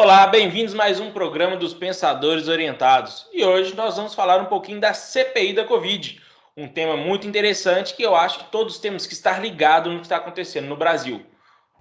Olá, 0.00 0.28
bem-vindos 0.28 0.74
a 0.74 0.76
mais 0.76 1.00
um 1.00 1.10
programa 1.10 1.56
dos 1.56 1.74
Pensadores 1.74 2.46
Orientados. 2.46 3.26
E 3.32 3.44
hoje 3.44 3.74
nós 3.74 3.96
vamos 3.96 4.14
falar 4.14 4.40
um 4.40 4.44
pouquinho 4.44 4.78
da 4.78 4.94
CPI 4.94 5.54
da 5.54 5.64
Covid, 5.64 6.22
um 6.56 6.68
tema 6.68 6.96
muito 6.96 7.26
interessante 7.26 7.96
que 7.96 8.04
eu 8.04 8.14
acho 8.14 8.38
que 8.38 8.44
todos 8.52 8.78
temos 8.78 9.08
que 9.08 9.12
estar 9.12 9.42
ligados 9.42 9.92
no 9.92 9.98
que 9.98 10.06
está 10.06 10.18
acontecendo 10.18 10.68
no 10.68 10.76
Brasil. 10.76 11.26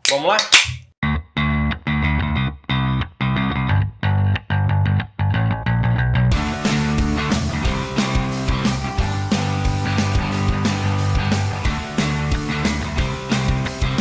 Vamos 0.10 0.30
lá? 0.30 0.38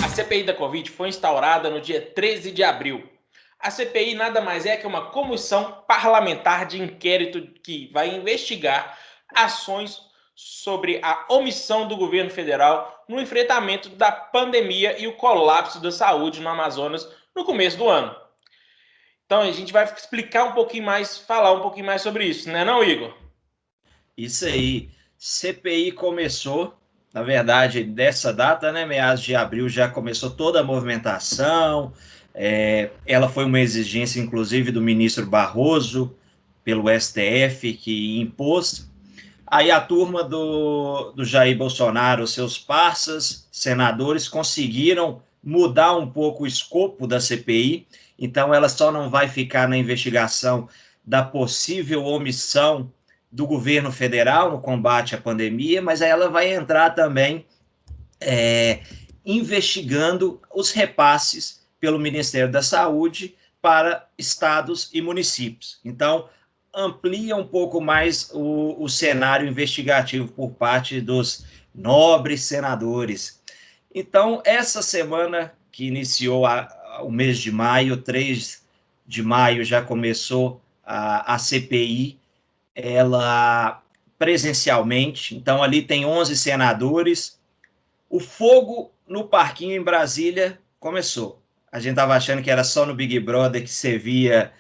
A 0.02 0.08
CPI 0.08 0.44
da 0.44 0.54
Covid 0.54 0.90
foi 0.90 1.10
instaurada 1.10 1.68
no 1.68 1.82
dia 1.82 2.00
13 2.00 2.50
de 2.50 2.64
abril. 2.64 3.15
A 3.66 3.70
CPI 3.72 4.14
nada 4.14 4.40
mais 4.40 4.64
é 4.64 4.76
que 4.76 4.86
uma 4.86 5.10
comissão 5.10 5.82
parlamentar 5.88 6.66
de 6.66 6.80
inquérito 6.80 7.43
que 7.64 7.90
vai 7.93 8.14
investigar 8.14 8.96
ações 9.34 10.02
sobre 10.36 11.00
a 11.02 11.26
omissão 11.29 11.88
do 11.88 11.96
governo 11.96 12.30
federal 12.30 13.04
no 13.08 13.21
enfrentamento 13.21 13.88
da 13.88 14.12
pandemia 14.12 14.96
e 15.02 15.08
o 15.08 15.16
colapso 15.16 15.80
da 15.80 15.90
saúde 15.90 16.40
no 16.40 16.48
Amazonas 16.48 17.08
no 17.34 17.44
começo 17.44 17.76
do 17.76 17.88
ano. 17.88 18.14
Então 19.24 19.40
a 19.40 19.50
gente 19.50 19.72
vai 19.72 19.82
explicar 19.82 20.44
um 20.44 20.52
pouquinho 20.52 20.85
mais, 20.85 21.18
falar 21.18 21.50
um 21.52 21.60
pouquinho 21.60 21.86
mais 21.86 22.02
sobre 22.02 22.24
isso, 22.24 22.48
né, 22.48 22.64
não, 22.64 22.85
Igor? 22.85 23.12
Isso 24.16 24.46
aí. 24.46 24.90
CPI 25.18 25.90
começou, 25.90 26.72
na 27.12 27.24
verdade, 27.24 27.82
dessa 27.82 28.32
data, 28.32 28.71
né, 28.71 28.86
meados 28.86 29.24
de 29.24 29.35
abril, 29.35 29.68
já 29.68 29.88
começou 29.88 30.30
toda 30.30 30.60
a 30.60 30.64
movimentação. 30.64 31.93
É, 32.39 32.91
ela 33.06 33.31
foi 33.31 33.47
uma 33.47 33.58
exigência, 33.58 34.20
inclusive, 34.20 34.70
do 34.70 34.83
ministro 34.83 35.25
Barroso, 35.25 36.14
pelo 36.62 36.84
STF, 36.91 37.72
que 37.72 38.20
impôs. 38.20 38.91
Aí 39.47 39.70
a 39.70 39.80
turma 39.80 40.22
do, 40.22 41.12
do 41.12 41.25
Jair 41.25 41.56
Bolsonaro, 41.56 42.27
seus 42.27 42.58
parceiros, 42.58 43.48
senadores, 43.50 44.28
conseguiram 44.28 45.22
mudar 45.42 45.97
um 45.97 46.10
pouco 46.10 46.44
o 46.44 46.47
escopo 46.47 47.06
da 47.06 47.20
CPI, 47.20 47.86
então 48.19 48.53
ela 48.53 48.69
só 48.69 48.91
não 48.91 49.08
vai 49.08 49.28
ficar 49.28 49.69
na 49.69 49.78
investigação 49.78 50.69
da 51.06 51.22
possível 51.22 52.05
omissão 52.05 52.92
do 53.30 53.47
governo 53.47 53.92
federal 53.92 54.50
no 54.50 54.60
combate 54.60 55.14
à 55.14 55.19
pandemia, 55.19 55.80
mas 55.80 56.00
ela 56.03 56.28
vai 56.28 56.53
entrar 56.53 56.91
também 56.91 57.47
é, 58.20 58.80
investigando 59.25 60.41
os 60.53 60.72
repasses 60.72 61.66
pelo 61.80 61.98
Ministério 61.98 62.50
da 62.50 62.62
Saúde 62.62 63.34
para 63.60 64.08
estados 64.16 64.91
e 64.92 65.00
municípios. 65.00 65.80
Então, 65.84 66.28
amplia 66.74 67.34
um 67.34 67.46
pouco 67.46 67.80
mais 67.80 68.30
o, 68.32 68.77
o 68.82 68.88
cenário 68.88 69.48
investigativo 69.48 70.28
por 70.28 70.50
parte 70.50 71.00
dos 71.00 71.47
nobres 71.74 72.42
senadores. 72.42 73.42
Então, 73.94 74.42
essa 74.44 74.82
semana 74.82 75.54
que 75.72 75.86
iniciou 75.86 76.47
a, 76.47 77.00
o 77.02 77.10
mês 77.10 77.38
de 77.38 77.50
maio, 77.50 77.97
3 77.97 78.64
de 79.06 79.22
maio 79.22 79.64
já 79.64 79.82
começou 79.82 80.60
a, 80.84 81.34
a 81.34 81.38
CPI, 81.38 82.19
ela 82.74 83.82
presencialmente, 84.19 85.36
então 85.36 85.62
ali 85.62 85.82
tem 85.82 86.06
11 86.06 86.36
senadores. 86.36 87.38
O 88.08 88.20
fogo 88.20 88.91
no 89.06 89.24
parquinho 89.24 89.74
em 89.74 89.82
Brasília 89.82 90.58
começou. 90.78 91.42
A 91.77 91.78
gente 91.78 91.91
estava 91.91 92.14
achando 92.14 92.42
que 92.42 92.50
era 92.50 92.64
só 92.64 92.86
no 92.86 92.94
Big 92.94 93.20
Brother 93.20 93.62
que 93.62 93.69
você 93.69 93.98
via 93.98 94.50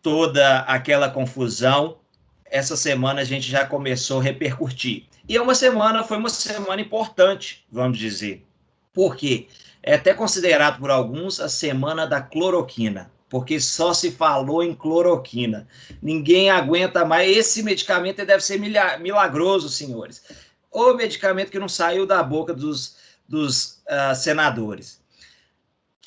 toda 0.00 0.60
aquela 0.60 1.10
confusão, 1.10 1.98
essa 2.44 2.76
semana 2.76 3.22
a 3.22 3.24
gente 3.24 3.50
já 3.50 3.66
começou 3.66 4.20
a 4.20 4.22
repercutir. 4.22 5.06
E 5.28 5.36
é 5.36 5.42
uma 5.42 5.56
semana, 5.56 6.04
foi 6.04 6.16
uma 6.16 6.28
semana 6.28 6.80
importante, 6.80 7.66
vamos 7.72 7.98
dizer. 7.98 8.46
Por 8.94 9.16
quê? 9.16 9.48
É 9.82 9.94
até 9.94 10.14
considerado 10.14 10.78
por 10.78 10.92
alguns 10.92 11.40
a 11.40 11.48
semana 11.48 12.06
da 12.06 12.20
cloroquina, 12.20 13.10
porque 13.28 13.58
só 13.58 13.92
se 13.92 14.12
falou 14.12 14.62
em 14.62 14.76
cloroquina. 14.76 15.66
Ninguém 16.00 16.50
aguenta 16.50 17.04
mais. 17.04 17.36
Esse 17.36 17.64
medicamento 17.64 18.24
deve 18.24 18.44
ser 18.44 18.60
milagroso, 18.60 19.68
senhores. 19.68 20.22
O 20.70 20.94
medicamento 20.94 21.50
que 21.50 21.58
não 21.58 21.68
saiu 21.68 22.06
da 22.06 22.22
boca 22.22 22.54
dos, 22.54 22.96
dos 23.28 23.82
uh, 23.88 24.14
senadores. 24.14 25.00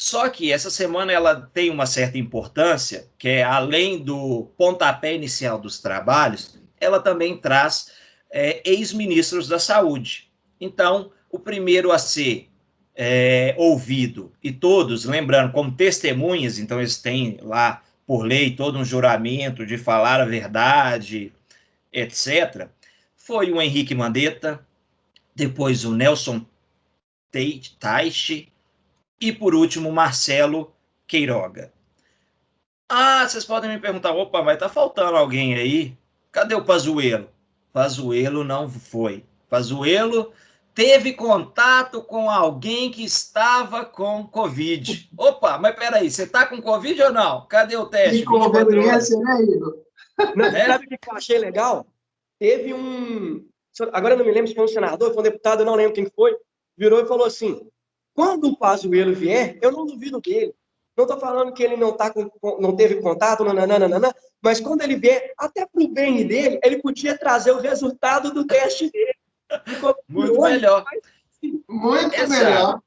Só 0.01 0.27
que 0.29 0.51
essa 0.51 0.71
semana 0.71 1.11
ela 1.11 1.47
tem 1.53 1.69
uma 1.69 1.85
certa 1.85 2.17
importância, 2.17 3.07
que 3.19 3.29
é 3.29 3.43
além 3.43 4.03
do 4.03 4.51
pontapé 4.57 5.13
inicial 5.13 5.59
dos 5.59 5.79
trabalhos, 5.79 6.59
ela 6.79 6.99
também 6.99 7.37
traz 7.37 7.91
é, 8.31 8.67
ex-ministros 8.67 9.47
da 9.47 9.59
saúde. 9.59 10.27
Então, 10.59 11.11
o 11.29 11.37
primeiro 11.37 11.91
a 11.91 11.99
ser 11.99 12.49
é, 12.95 13.53
ouvido, 13.59 14.33
e 14.41 14.51
todos, 14.51 15.05
lembrando, 15.05 15.51
como 15.51 15.75
testemunhas, 15.75 16.57
então 16.57 16.79
eles 16.79 16.97
têm 16.97 17.37
lá, 17.39 17.83
por 18.03 18.23
lei, 18.23 18.55
todo 18.55 18.79
um 18.79 18.83
juramento 18.83 19.67
de 19.67 19.77
falar 19.77 20.19
a 20.19 20.25
verdade, 20.25 21.31
etc., 21.93 22.69
foi 23.15 23.51
o 23.51 23.61
Henrique 23.61 23.93
Mandetta, 23.93 24.65
depois 25.35 25.85
o 25.85 25.93
Nelson 25.93 26.43
Taixe, 27.79 28.50
e 29.21 29.31
por 29.31 29.53
último, 29.53 29.91
Marcelo 29.91 30.73
Queiroga. 31.07 31.71
Ah, 32.89 33.27
vocês 33.27 33.45
podem 33.45 33.69
me 33.69 33.79
perguntar, 33.79 34.11
opa, 34.11 34.41
mas 34.41 34.59
tá 34.59 34.67
faltando 34.67 35.15
alguém 35.15 35.53
aí? 35.53 35.95
Cadê 36.31 36.55
o 36.55 36.65
Pazuelo? 36.65 37.29
Pazuello 37.71 38.43
não 38.43 38.69
foi. 38.69 39.23
Pazuello 39.49 40.33
teve 40.73 41.13
contato 41.13 42.01
com 42.01 42.29
alguém 42.29 42.91
que 42.91 43.03
estava 43.03 43.85
com 43.85 44.27
Covid. 44.27 45.09
Opa, 45.17 45.57
mas 45.57 45.75
peraí, 45.75 46.09
você 46.09 46.27
tá 46.27 46.45
com 46.45 46.61
Covid 46.61 47.01
ou 47.03 47.13
não? 47.13 47.45
Cadê 47.47 47.77
o 47.77 47.85
teste? 47.85 48.21
Inconveniência, 48.21 49.17
né, 49.19 49.41
Igor? 49.43 49.77
É, 50.53 50.65
sabe 50.67 50.85
o 50.85 50.89
que 50.89 50.97
eu 51.09 51.15
achei 51.15 51.37
legal? 51.37 51.85
Teve 52.37 52.73
um. 52.73 53.45
Agora 53.93 54.13
eu 54.13 54.17
não 54.17 54.25
me 54.25 54.31
lembro 54.31 54.47
se 54.47 54.55
foi 54.55 54.65
um 54.65 54.67
senador, 54.67 55.13
foi 55.13 55.19
um 55.19 55.23
deputado, 55.23 55.61
eu 55.61 55.65
não 55.65 55.75
lembro 55.75 55.93
quem 55.93 56.07
foi, 56.13 56.35
virou 56.77 57.01
e 57.01 57.05
falou 57.05 57.25
assim: 57.25 57.67
quando 58.21 58.49
o 58.49 58.55
Pazuello 58.55 59.15
vier, 59.15 59.57
eu 59.63 59.71
não 59.71 59.83
duvido 59.83 60.21
dele. 60.21 60.53
Não 60.95 61.05
estou 61.05 61.19
falando 61.19 61.51
que 61.53 61.63
ele 61.63 61.75
não, 61.75 61.91
tá 61.91 62.11
com, 62.11 62.29
não 62.59 62.75
teve 62.75 63.01
contato, 63.01 63.43
nananana, 63.43 64.13
mas 64.39 64.59
quando 64.59 64.83
ele 64.83 64.95
vier, 64.95 65.33
até 65.35 65.65
para 65.65 65.81
o 65.81 65.87
bem 65.87 66.27
dele, 66.27 66.59
ele 66.63 66.77
podia 66.77 67.17
trazer 67.17 67.49
o 67.49 67.59
resultado 67.59 68.31
do 68.31 68.45
teste 68.45 68.91
dele. 68.91 69.15
Muito 70.07 70.39
hoje, 70.39 70.53
melhor. 70.53 70.85
Muito 71.67 72.13
Exato. 72.13 72.29
melhor. 72.29 72.81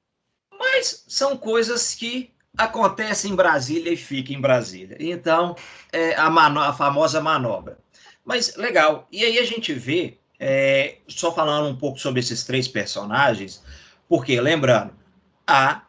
Mas 0.56 1.04
são 1.08 1.36
coisas 1.36 1.96
que 1.96 2.32
acontecem 2.56 3.32
em 3.32 3.34
Brasília 3.34 3.92
e 3.92 3.96
ficam 3.96 4.36
em 4.36 4.40
Brasília. 4.40 4.96
Então, 5.00 5.56
é 5.92 6.14
a, 6.14 6.30
mano, 6.30 6.60
a 6.60 6.72
famosa 6.72 7.20
manobra. 7.20 7.76
Mas 8.24 8.54
legal. 8.54 9.08
E 9.10 9.24
aí 9.24 9.36
a 9.40 9.44
gente 9.44 9.72
vê, 9.72 10.16
é, 10.38 10.98
só 11.08 11.34
falando 11.34 11.68
um 11.68 11.76
pouco 11.76 11.98
sobre 11.98 12.20
esses 12.20 12.44
três 12.44 12.68
personagens, 12.68 13.60
porque, 14.08 14.40
lembrando, 14.40 15.02
a 15.46 15.82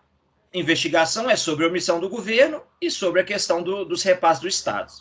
investigação 0.53 1.29
é 1.29 1.35
sobre 1.35 1.65
a 1.65 1.67
omissão 1.67 1.99
do 1.99 2.09
governo 2.09 2.61
e 2.81 2.89
sobre 2.89 3.21
a 3.21 3.23
questão 3.23 3.61
do, 3.61 3.85
dos 3.85 4.03
repasses 4.03 4.41
do 4.41 4.47
Estado. 4.47 4.91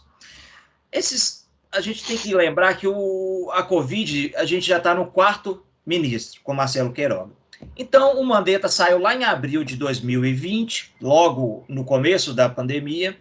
Esses, 0.91 1.48
a 1.72 1.81
gente 1.81 2.04
tem 2.04 2.16
que 2.16 2.34
lembrar 2.34 2.76
que 2.76 2.87
o, 2.87 3.50
a 3.53 3.62
Covid, 3.62 4.32
a 4.37 4.44
gente 4.44 4.66
já 4.66 4.78
está 4.78 4.94
no 4.94 5.06
quarto 5.06 5.65
ministro, 5.87 6.41
com 6.42 6.54
Marcelo 6.54 6.92
Queiroga. 6.92 7.32
Então, 7.76 8.20
o 8.20 8.25
Mandetta 8.25 8.69
saiu 8.69 8.98
lá 8.98 9.15
em 9.15 9.25
abril 9.25 9.65
de 9.65 9.76
2020, 9.76 10.94
logo 11.00 11.65
no 11.69 11.84
começo 11.84 12.34
da 12.34 12.48
pandemia, 12.48 13.16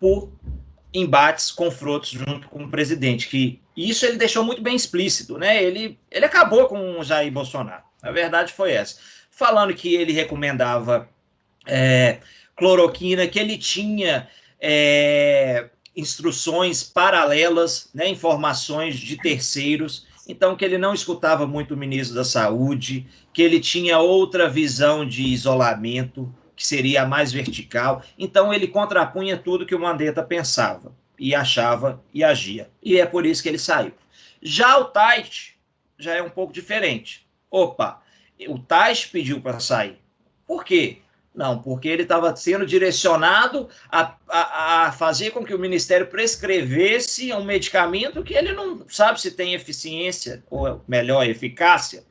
por 0.00 0.32
embates, 0.92 1.50
confrontos 1.50 2.10
junto 2.10 2.48
com 2.48 2.64
o 2.64 2.70
presidente, 2.70 3.28
que 3.28 3.60
isso 3.76 4.06
ele 4.06 4.16
deixou 4.16 4.44
muito 4.44 4.62
bem 4.62 4.76
explícito, 4.76 5.36
né? 5.38 5.62
Ele, 5.62 5.98
ele 6.10 6.24
acabou 6.24 6.66
com 6.66 6.98
o 6.98 7.04
Jair 7.04 7.32
Bolsonaro. 7.32 7.82
A 8.02 8.12
verdade 8.12 8.52
foi 8.52 8.72
essa 8.72 8.98
falando 9.36 9.74
que 9.74 9.94
ele 9.94 10.12
recomendava 10.12 11.08
é, 11.66 12.18
cloroquina, 12.56 13.26
que 13.26 13.38
ele 13.38 13.58
tinha 13.58 14.28
é, 14.60 15.68
instruções 15.96 16.82
paralelas, 16.82 17.90
né, 17.94 18.08
informações 18.08 18.96
de 18.96 19.16
terceiros, 19.16 20.06
então 20.26 20.56
que 20.56 20.64
ele 20.64 20.78
não 20.78 20.94
escutava 20.94 21.46
muito 21.46 21.74
o 21.74 21.76
ministro 21.76 22.14
da 22.14 22.24
Saúde, 22.24 23.06
que 23.32 23.42
ele 23.42 23.60
tinha 23.60 23.98
outra 23.98 24.48
visão 24.48 25.06
de 25.06 25.22
isolamento, 25.22 26.32
que 26.56 26.66
seria 26.66 27.02
a 27.02 27.06
mais 27.06 27.32
vertical, 27.32 28.02
então 28.18 28.54
ele 28.54 28.68
contrapunha 28.68 29.36
tudo 29.36 29.66
que 29.66 29.74
o 29.74 29.80
Mandetta 29.80 30.22
pensava, 30.22 30.94
e 31.18 31.34
achava 31.34 32.02
e 32.12 32.22
agia, 32.22 32.70
e 32.82 32.98
é 32.98 33.06
por 33.06 33.26
isso 33.26 33.42
que 33.42 33.48
ele 33.48 33.58
saiu. 33.58 33.92
Já 34.40 34.78
o 34.78 34.84
Tait 34.84 35.54
já 35.98 36.14
é 36.14 36.22
um 36.22 36.30
pouco 36.30 36.52
diferente. 36.52 37.26
Opa, 37.50 38.02
o 38.48 38.58
Tais 38.58 39.04
pediu 39.04 39.40
para 39.40 39.60
sair. 39.60 39.98
Por 40.46 40.64
quê? 40.64 40.98
Não, 41.34 41.60
porque 41.60 41.88
ele 41.88 42.04
estava 42.04 42.34
sendo 42.36 42.64
direcionado 42.64 43.68
a, 43.90 44.14
a, 44.28 44.84
a, 44.86 44.92
fazer 44.92 45.32
com 45.32 45.44
que 45.44 45.54
o 45.54 45.58
Ministério 45.58 46.06
prescrevesse 46.06 47.32
um 47.32 47.42
medicamento 47.42 48.22
que 48.22 48.34
ele 48.34 48.52
não 48.52 48.86
sabe 48.88 49.20
se 49.20 49.32
tem 49.32 49.52
eficiência, 49.52 50.44
ou 50.48 50.80
melhor, 50.86 51.26
eficácia. 51.26 52.04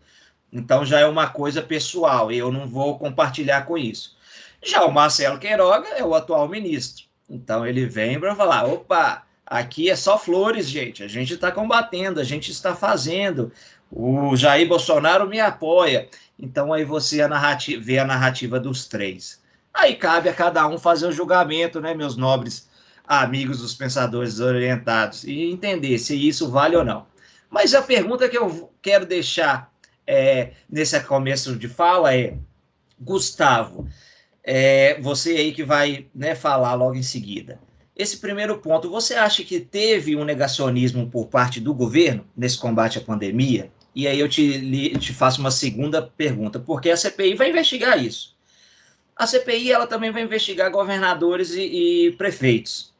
Então 0.51 0.85
já 0.85 0.99
é 0.99 1.05
uma 1.05 1.29
coisa 1.29 1.61
pessoal, 1.61 2.31
e 2.31 2.37
eu 2.37 2.51
não 2.51 2.67
vou 2.67 2.99
compartilhar 2.99 3.65
com 3.65 3.77
isso. 3.77 4.17
Já 4.61 4.83
o 4.83 4.91
Marcelo 4.91 5.39
Queiroga 5.39 5.87
é 5.89 6.03
o 6.03 6.13
atual 6.13 6.47
ministro. 6.49 7.05
Então 7.29 7.65
ele 7.65 7.85
vem 7.85 8.19
para 8.19 8.35
falar: 8.35 8.65
opa, 8.65 9.23
aqui 9.45 9.89
é 9.89 9.95
só 9.95 10.17
flores, 10.17 10.67
gente. 10.69 11.01
A 11.01 11.07
gente 11.07 11.33
está 11.33 11.51
combatendo, 11.51 12.19
a 12.19 12.23
gente 12.23 12.51
está 12.51 12.75
fazendo. 12.75 13.51
O 13.95 14.35
Jair 14.35 14.67
Bolsonaro 14.67 15.27
me 15.27 15.39
apoia. 15.39 16.09
Então 16.37 16.73
aí 16.73 16.83
você 16.83 17.21
a 17.21 17.27
narrativa, 17.27 17.81
vê 17.81 17.99
a 17.99 18.05
narrativa 18.05 18.59
dos 18.59 18.87
três. 18.87 19.39
Aí 19.71 19.95
cabe 19.95 20.29
a 20.29 20.33
cada 20.33 20.67
um 20.67 20.79
fazer 20.79 21.07
o 21.07 21.11
julgamento, 21.11 21.79
né, 21.79 21.93
meus 21.93 22.17
nobres 22.17 22.67
amigos 23.05 23.59
dos 23.59 23.75
pensadores 23.75 24.39
orientados, 24.39 25.23
e 25.25 25.51
entender 25.51 25.99
se 25.99 26.15
isso 26.15 26.49
vale 26.49 26.75
ou 26.75 26.83
não. 26.83 27.05
Mas 27.49 27.75
a 27.75 27.81
pergunta 27.83 28.27
que 28.27 28.37
eu 28.37 28.71
quero 28.81 29.05
deixar 29.05 29.71
é, 30.07 30.53
nesse 30.67 30.99
começo 31.01 31.55
de 31.55 31.67
fala 31.67 32.15
é, 32.15 32.35
Gustavo, 32.99 33.87
é, 34.43 34.99
você 35.01 35.31
aí 35.31 35.51
que 35.53 35.63
vai 35.63 36.07
né, 36.15 36.33
falar 36.33 36.73
logo 36.73 36.95
em 36.95 37.03
seguida. 37.03 37.59
Esse 37.95 38.17
primeiro 38.17 38.57
ponto, 38.57 38.89
você 38.89 39.13
acha 39.13 39.43
que 39.43 39.59
teve 39.59 40.15
um 40.15 40.23
negacionismo 40.23 41.07
por 41.11 41.27
parte 41.27 41.59
do 41.59 41.75
governo 41.75 42.25
nesse 42.35 42.57
combate 42.57 42.97
à 42.97 43.01
pandemia? 43.01 43.71
E 43.95 44.07
aí 44.07 44.19
eu 44.19 44.27
te, 44.27 44.97
te 44.97 45.13
faço 45.13 45.39
uma 45.39 45.51
segunda 45.51 46.01
pergunta, 46.01 46.59
porque 46.59 46.89
a 46.89 46.97
CPI 46.97 47.35
vai 47.35 47.49
investigar 47.49 48.03
isso. 48.03 48.35
A 49.15 49.27
CPI 49.27 49.71
ela 49.71 49.85
também 49.85 50.11
vai 50.11 50.23
investigar 50.23 50.71
governadores 50.71 51.51
e, 51.51 52.07
e 52.07 52.11
prefeitos. 52.13 52.91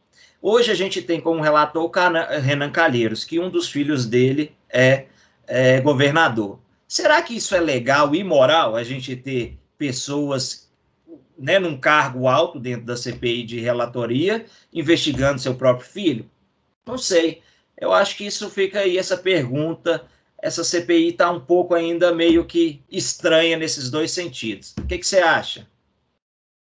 Hoje 0.42 0.72
a 0.72 0.76
gente 0.76 1.02
tem 1.02 1.20
como 1.20 1.42
relator 1.42 1.84
o 1.84 2.42
Renan 2.42 2.70
Calheiros, 2.70 3.24
que 3.24 3.40
um 3.40 3.50
dos 3.50 3.70
filhos 3.70 4.06
dele 4.06 4.54
é, 4.70 5.06
é 5.48 5.82
governador. 5.82 6.60
Será 6.88 7.22
que 7.22 7.36
isso 7.36 7.56
é 7.56 7.60
legal 7.60 8.14
e 8.14 8.24
moral, 8.24 8.76
a 8.76 8.84
gente 8.84 9.16
ter 9.16 9.58
pessoas 9.78 10.70
né, 11.40 11.58
num 11.58 11.78
cargo 11.78 12.28
alto 12.28 12.60
dentro 12.60 12.86
da 12.86 12.96
CPI 12.96 13.44
de 13.44 13.60
relatoria, 13.60 14.46
investigando 14.72 15.42
seu 15.42 15.56
próprio 15.56 15.88
filho? 15.88 16.30
Não 16.86 16.98
sei. 16.98 17.42
Eu 17.78 17.92
acho 17.92 18.16
que 18.16 18.26
isso 18.26 18.50
fica 18.50 18.82
aí, 18.82 18.98
essa 18.98 19.18
pergunta 19.18 20.06
essa 20.44 20.62
CPI 20.62 21.12
está 21.12 21.32
um 21.32 21.40
pouco 21.40 21.74
ainda 21.74 22.14
meio 22.14 22.46
que 22.46 22.84
estranha 22.92 23.56
nesses 23.56 23.90
dois 23.90 24.12
sentidos. 24.12 24.76
O 24.78 24.86
que, 24.86 24.98
que 24.98 25.08
você 25.08 25.20
acha? 25.20 25.66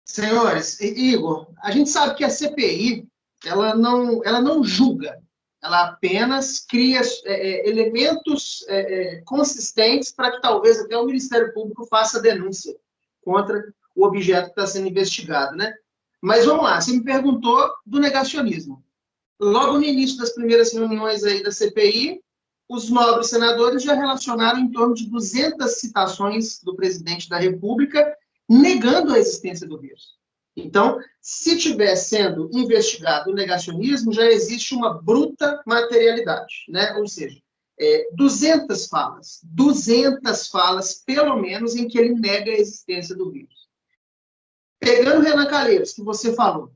Senhores, 0.03 0.81
Igor, 0.81 1.47
a 1.61 1.69
gente 1.69 1.87
sabe 1.87 2.15
que 2.15 2.23
a 2.23 2.31
CPI 2.31 3.07
ela 3.45 3.75
não, 3.75 4.25
ela 4.25 4.41
não 4.41 4.63
julga, 4.63 5.21
ela 5.61 5.89
apenas 5.89 6.65
cria 6.67 6.99
é, 7.25 7.31
é, 7.31 7.69
elementos 7.69 8.65
é, 8.67 8.79
é 9.17 9.21
consistentes 9.21 10.11
para 10.11 10.31
que 10.31 10.41
talvez 10.41 10.79
até 10.79 10.97
o 10.97 11.05
Ministério 11.05 11.53
Público 11.53 11.85
faça 11.85 12.19
denúncia 12.19 12.75
contra 13.23 13.71
o 13.95 14.03
objeto 14.03 14.45
que 14.45 14.59
está 14.59 14.65
sendo 14.65 14.87
investigado, 14.87 15.55
né? 15.55 15.75
Mas 16.19 16.43
vamos 16.43 16.63
lá, 16.63 16.81
você 16.81 16.91
me 16.91 17.03
perguntou 17.03 17.71
do 17.85 17.99
negacionismo. 17.99 18.83
Logo 19.39 19.77
no 19.77 19.83
início 19.83 20.17
das 20.17 20.33
primeiras 20.33 20.73
reuniões 20.73 21.23
aí 21.23 21.43
da 21.43 21.51
CPI, 21.51 22.19
os 22.69 22.89
nobres 22.91 23.29
senadores 23.29 23.81
já 23.81 23.95
relacionaram 23.95 24.59
em 24.59 24.71
torno 24.71 24.93
de 24.93 25.09
200 25.09 25.71
citações 25.71 26.61
do 26.61 26.75
presidente 26.75 27.27
da 27.27 27.37
República 27.37 28.15
negando 28.47 29.11
a 29.11 29.19
existência 29.19 29.67
do 29.67 29.79
vírus. 29.79 30.19
Então, 30.55 30.99
se 31.19 31.55
estiver 31.55 31.95
sendo 31.95 32.49
investigado 32.53 33.31
o 33.31 33.33
negacionismo, 33.33 34.13
já 34.13 34.25
existe 34.25 34.75
uma 34.75 35.01
bruta 35.01 35.61
materialidade, 35.65 36.65
né? 36.67 36.93
Ou 36.97 37.07
seja, 37.07 37.41
é, 37.79 38.09
200 38.13 38.87
falas, 38.87 39.39
200 39.43 40.47
falas, 40.49 40.93
pelo 40.93 41.37
menos, 41.37 41.75
em 41.75 41.87
que 41.87 41.97
ele 41.97 42.13
nega 42.13 42.51
a 42.51 42.57
existência 42.59 43.15
do 43.15 43.31
vírus. 43.31 43.67
Pegando 44.79 45.23
Renan 45.23 45.47
Calheiros, 45.47 45.93
que 45.93 46.03
você 46.03 46.33
falou, 46.33 46.71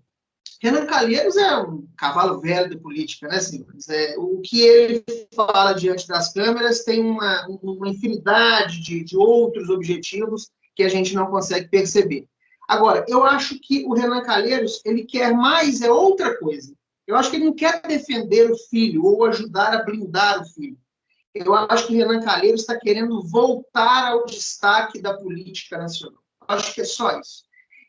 Renan 0.64 0.86
Calheiros 0.86 1.36
é 1.36 1.58
um 1.58 1.86
cavalo 1.98 2.40
velho 2.40 2.70
da 2.70 2.80
política, 2.80 3.28
né, 3.28 3.38
senhores? 3.42 3.90
É, 3.90 4.16
o 4.18 4.40
que 4.40 4.62
ele 4.62 5.04
fala 5.36 5.74
diante 5.74 6.08
das 6.08 6.32
câmeras 6.32 6.86
tem 6.86 7.02
uma, 7.02 7.46
uma 7.62 7.90
infinidade 7.90 8.82
de, 8.82 9.04
de 9.04 9.18
outros 9.18 9.68
objetivos 9.68 10.50
que 10.74 10.84
a 10.84 10.88
gente 10.88 11.14
não 11.16 11.26
consegue 11.26 11.68
perceber. 11.68 12.30
Agora, 12.66 13.04
eu 13.10 13.26
acho 13.26 13.60
que 13.60 13.84
o 13.84 13.94
Renan 13.94 14.24
Calheiros, 14.24 14.82
ele 14.86 15.04
quer 15.04 15.34
mais, 15.34 15.82
é 15.82 15.92
outra 15.92 16.40
coisa. 16.40 16.74
Eu 17.06 17.18
acho 17.18 17.30
que 17.30 17.36
ele 17.36 17.46
não 17.46 17.54
quer 17.54 17.82
defender 17.82 18.50
o 18.50 18.58
filho 18.70 19.04
ou 19.04 19.26
ajudar 19.26 19.74
a 19.74 19.84
blindar 19.84 20.42
o 20.42 20.46
filho. 20.46 20.78
Eu 21.36 21.54
acho 21.54 21.88
que 21.88 21.94
o 21.94 21.98
Renan 21.98 22.22
Calheiros 22.22 22.62
está 22.62 22.80
querendo 22.80 23.22
voltar 23.22 24.14
ao 24.14 24.26
destaque 24.26 25.02
da 25.02 25.14
política 25.14 25.78
nacional. 25.78 26.24
Eu 26.48 26.56
acho 26.56 26.74
que 26.74 26.80
é 26.80 26.86
só 26.86 27.20
isso 27.20 27.44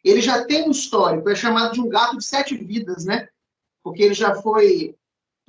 ele 0.05 0.21
já 0.21 0.45
tem 0.45 0.69
um 0.69 0.71
histórico, 0.71 1.31
é 1.31 1.35
chamado 1.35 1.73
de 1.73 1.81
um 1.81 1.89
gato 1.89 2.19
de 2.19 2.25
sete 2.25 2.57
vidas, 2.57 3.05
né? 3.05 3.29
Porque 3.83 4.03
ele 4.03 4.15
já 4.15 4.35
foi. 4.35 4.95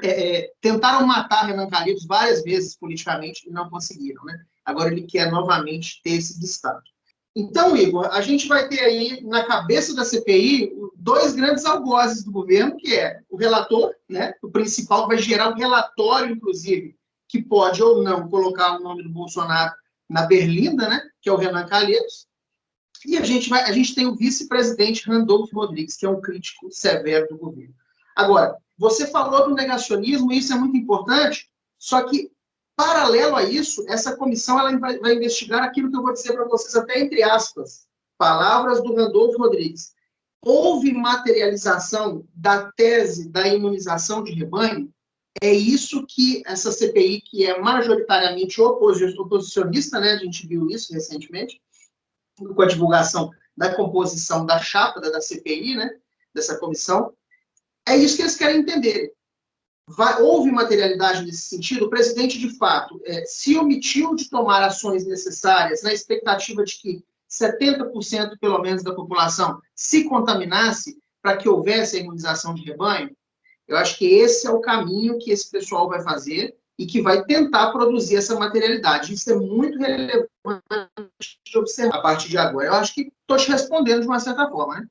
É, 0.02 0.40
é, 0.40 0.52
tentaram 0.60 1.06
matar 1.06 1.46
Renan 1.46 1.70
Calheiros 1.70 2.06
várias 2.06 2.44
vezes 2.44 2.76
politicamente 2.76 3.48
e 3.48 3.52
não 3.52 3.70
conseguiram, 3.70 4.24
né? 4.26 4.38
Agora 4.64 4.92
ele 4.92 5.04
quer 5.04 5.32
novamente 5.32 6.02
ter 6.04 6.12
esse 6.12 6.40
destaque. 6.40 6.90
Então, 7.36 7.76
Igor, 7.76 8.08
a 8.14 8.22
gente 8.22 8.48
vai 8.48 8.68
ter 8.70 8.80
aí 8.80 9.22
na 9.24 9.46
cabeça 9.46 9.94
da 9.94 10.06
CPI 10.06 10.72
dois 10.96 11.34
grandes 11.34 11.66
algozes 11.66 12.24
do 12.24 12.32
governo, 12.32 12.78
que 12.78 12.96
é 12.96 13.20
o 13.30 13.36
relator, 13.36 13.94
né? 14.08 14.34
O 14.42 14.50
principal 14.50 15.06
vai 15.08 15.18
gerar 15.18 15.50
um 15.50 15.56
relatório, 15.56 16.34
inclusive, 16.34 16.96
que 17.28 17.42
pode 17.42 17.84
ou 17.84 18.02
não 18.02 18.30
colocar 18.30 18.78
o 18.78 18.84
nome 18.84 19.04
do 19.04 19.10
Bolsonaro 19.10 19.74
na 20.10 20.26
berlinda, 20.26 20.88
né? 20.88 21.02
Que 21.22 21.28
é 21.28 21.34
o 21.34 21.38
Renan 21.38 21.66
Calheiros. 21.66 22.26
E 23.06 23.18
a 23.18 23.24
gente, 23.24 23.50
vai, 23.50 23.64
a 23.64 23.72
gente 23.72 23.94
tem 23.94 24.08
o 24.08 24.16
vice-presidente 24.16 25.08
Randolfo 25.08 25.56
Rodrigues, 25.56 25.96
que 25.96 26.06
é 26.06 26.10
um 26.10 26.22
crítico 26.22 26.72
severo 26.72 27.28
do 27.28 27.38
governo. 27.38 27.74
Agora, 28.16 28.58
você 28.78 29.08
falou 29.08 29.50
do 29.50 29.56
negacionismo, 29.56 30.32
e 30.32 30.38
isso 30.38 30.54
é 30.54 30.56
muito 30.58 30.76
importante, 30.76 31.50
só 31.78 32.02
que, 32.04 32.32
paralelo 32.76 33.36
a 33.36 33.44
isso, 33.44 33.86
essa 33.88 34.16
comissão 34.16 34.60
ela 34.60 34.78
vai, 34.78 34.98
vai 35.00 35.16
investigar 35.16 35.64
aquilo 35.64 35.90
que 35.90 35.98
eu 35.98 36.02
vou 36.02 36.14
dizer 36.14 36.34
para 36.34 36.46
vocês, 36.46 36.76
até 36.76 37.00
entre 37.00 37.22
aspas, 37.24 37.86
palavras 38.18 38.82
do 38.82 38.96
Randolfo 38.96 39.38
Rodrigues. 39.38 39.94
Houve 40.44 40.94
materialização 40.94 42.26
da 42.34 42.72
tese 42.72 43.30
da 43.30 43.48
imunização 43.48 44.24
de 44.24 44.32
rebanho? 44.32 44.92
É 45.42 45.54
isso 45.54 46.06
que 46.08 46.44
essa 46.46 46.72
CPI, 46.72 47.22
que 47.22 47.46
é 47.46 47.60
majoritariamente 47.60 48.62
oposicionista, 48.62 50.00
né, 50.00 50.14
a 50.14 50.18
gente 50.18 50.48
viu 50.48 50.70
isso 50.70 50.94
recentemente, 50.94 51.62
com 52.38 52.62
a 52.62 52.68
divulgação 52.68 53.32
da 53.56 53.74
composição 53.74 54.46
da 54.46 54.60
chapa 54.60 55.00
da, 55.00 55.22
CPI, 55.22 55.76
né, 55.76 55.90
dessa 56.34 56.58
comissão, 56.58 57.14
é 57.88 57.96
isso 57.96 58.18
que 58.18 58.24
eles 58.24 58.36
querem 58.36 58.60
entender. 58.60 59.14
Vai, 59.88 60.22
houve 60.22 60.52
materialidade 60.52 61.24
nesse 61.24 61.44
sentido? 61.44 61.86
O 61.86 61.90
presidente, 61.90 62.40
de 62.40 62.58
fato, 62.58 63.00
é, 63.06 63.24
se 63.26 63.56
omitiu 63.56 64.16
de 64.16 64.30
tomar 64.30 64.64
ações 64.64 65.06
necessárias 65.06 65.84
na 65.84 65.94
expectativa 65.94 66.64
de 66.64 66.76
que 66.78 67.04
70% 67.30 68.38
pelo 68.40 68.60
menos 68.60 68.84
da 68.84 68.94
população 68.94 69.62
se 69.76 70.06
contaminasse 70.06 70.98
para 71.22 71.38
que 71.38 71.48
houvesse 71.48 71.98
a 71.98 72.00
imunização 72.00 72.54
de 72.56 72.64
rebanho? 72.64 73.16
Eu 73.68 73.78
acho 73.78 73.98
que 73.98 74.06
esse 74.06 74.48
é 74.48 74.52
o 74.52 74.62
caminho 74.62 75.20
que 75.20 75.32
esse 75.32 75.50
pessoal 75.50 75.88
vai 75.88 76.02
fazer 76.02 76.56
e 76.78 76.86
que 76.86 77.02
vai 77.02 77.24
tentar 77.24 77.72
produzir 77.72 78.18
essa 78.18 78.36
materialidade. 78.36 79.14
Isso 79.14 79.32
é 79.32 79.36
muito 79.36 79.78
relevante 79.80 80.30
de 81.46 81.58
observar 81.58 81.98
a 81.98 82.02
partir 82.02 82.30
de 82.30 82.38
agora. 82.38 82.68
Eu 82.68 82.74
acho 82.74 82.94
que 82.94 83.12
estou 83.22 83.38
te 83.38 83.50
respondendo 83.50 84.02
de 84.02 84.08
uma 84.08 84.20
certa 84.20 84.50
forma, 84.50 84.82
né? 84.82 84.88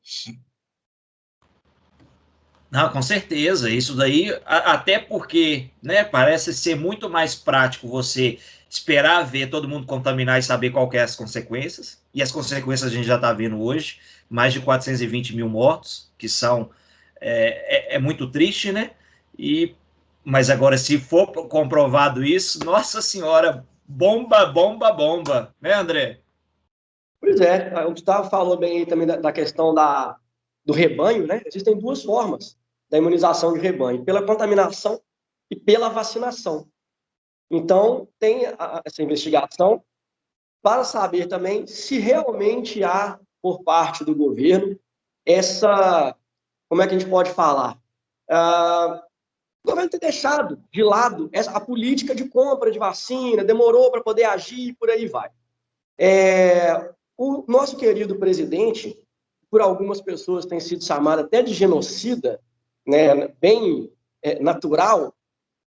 Não, 2.70 2.88
com 2.88 3.02
certeza. 3.02 3.70
Isso 3.70 3.94
daí, 3.94 4.36
até 4.44 4.98
porque, 4.98 5.70
né, 5.82 6.02
parece 6.02 6.52
ser 6.52 6.74
muito 6.74 7.08
mais 7.08 7.34
prático 7.34 7.86
você 7.86 8.38
esperar 8.68 9.22
ver 9.22 9.48
todo 9.48 9.68
mundo 9.68 9.86
contaminar 9.86 10.40
e 10.40 10.42
saber 10.42 10.70
qual 10.70 10.90
é 10.92 11.00
as 11.00 11.14
consequências. 11.14 12.02
E 12.12 12.20
as 12.20 12.32
consequências 12.32 12.90
a 12.90 12.94
gente 12.94 13.06
já 13.06 13.14
está 13.14 13.32
vendo 13.32 13.62
hoje, 13.62 14.00
mais 14.28 14.52
de 14.52 14.60
420 14.60 15.36
mil 15.36 15.48
mortos, 15.48 16.10
que 16.18 16.28
são 16.28 16.70
é, 17.20 17.92
é, 17.92 17.94
é 17.94 17.98
muito 18.00 18.28
triste, 18.28 18.72
né? 18.72 18.90
E 19.38 19.76
mas 20.24 20.48
agora, 20.48 20.78
se 20.78 20.98
for 20.98 21.26
comprovado 21.48 22.24
isso, 22.24 22.64
nossa 22.64 23.02
senhora, 23.02 23.66
bomba, 23.86 24.46
bomba, 24.46 24.90
bomba. 24.90 25.54
Né, 25.60 25.72
André? 25.74 26.20
Pois 27.20 27.40
é, 27.40 27.72
o 27.84 27.90
Gustavo 27.90 28.30
falou 28.30 28.56
bem 28.56 28.78
aí 28.78 28.86
também 28.86 29.06
da, 29.06 29.16
da 29.16 29.32
questão 29.32 29.74
da, 29.74 30.16
do 30.64 30.72
rebanho, 30.72 31.26
né? 31.26 31.42
Existem 31.46 31.78
duas 31.78 32.02
formas 32.02 32.58
da 32.88 32.98
imunização 32.98 33.52
de 33.52 33.60
rebanho, 33.60 34.04
pela 34.04 34.24
contaminação 34.24 35.00
e 35.50 35.56
pela 35.56 35.88
vacinação. 35.88 36.68
Então, 37.50 38.08
tem 38.18 38.46
a, 38.46 38.82
essa 38.84 39.02
investigação 39.02 39.82
para 40.62 40.84
saber 40.84 41.26
também 41.26 41.66
se 41.66 41.98
realmente 41.98 42.82
há 42.82 43.18
por 43.42 43.62
parte 43.62 44.04
do 44.04 44.14
governo 44.14 44.78
essa, 45.26 46.16
como 46.68 46.82
é 46.82 46.86
que 46.86 46.94
a 46.94 46.98
gente 46.98 47.10
pode 47.10 47.30
falar? 47.30 47.78
Uh, 48.30 49.00
o 49.64 49.70
governo 49.70 49.90
ter 49.90 49.98
deixado 49.98 50.62
de 50.70 50.82
lado 50.82 51.30
essa, 51.32 51.50
a 51.52 51.60
política 51.60 52.14
de 52.14 52.28
compra 52.28 52.70
de 52.70 52.78
vacina, 52.78 53.42
demorou 53.42 53.90
para 53.90 54.02
poder 54.02 54.24
agir, 54.24 54.74
por 54.74 54.90
aí 54.90 55.08
vai. 55.08 55.30
É, 55.98 56.92
o 57.16 57.44
nosso 57.48 57.76
querido 57.78 58.18
presidente, 58.18 59.02
por 59.50 59.62
algumas 59.62 60.02
pessoas 60.02 60.44
tem 60.44 60.60
sido 60.60 60.84
chamado 60.84 61.20
até 61.20 61.42
de 61.42 61.54
genocida, 61.54 62.40
né, 62.86 63.28
bem 63.40 63.90
é, 64.22 64.38
natural, 64.38 65.14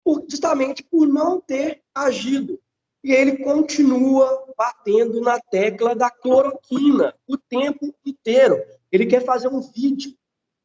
por, 0.05 0.25
justamente 0.29 0.83
por 0.83 1.05
não 1.05 1.41
ter 1.41 1.81
agido. 1.93 2.59
E 3.03 3.11
ele 3.11 3.43
continua 3.43 4.45
batendo 4.55 5.19
na 5.19 5.39
tecla 5.39 5.93
da 5.93 6.09
cloroquina 6.09 7.13
o 7.27 7.35
tempo 7.37 7.93
inteiro. 8.05 8.63
Ele 8.89 9.05
quer 9.05 9.25
fazer 9.25 9.49
um 9.49 9.59
vídeo 9.59 10.13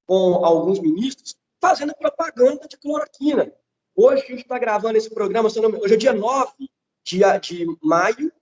com 0.07 0.45
alguns 0.45 0.79
ministros 0.79 1.37
fazendo 1.61 1.95
propaganda 1.95 2.67
de 2.69 2.77
cloroquina. 2.77 3.53
Hoje 3.95 4.23
a 4.23 4.27
gente 4.27 4.43
está 4.43 4.59
gravando 4.59 4.99
esse 4.99 5.09
programa, 5.09 5.49
hoje 5.49 5.95
é 5.95 5.97
dia 5.97 6.13
9 6.13 6.53
de, 7.05 7.21
de 7.41 7.67
maio 7.83 8.33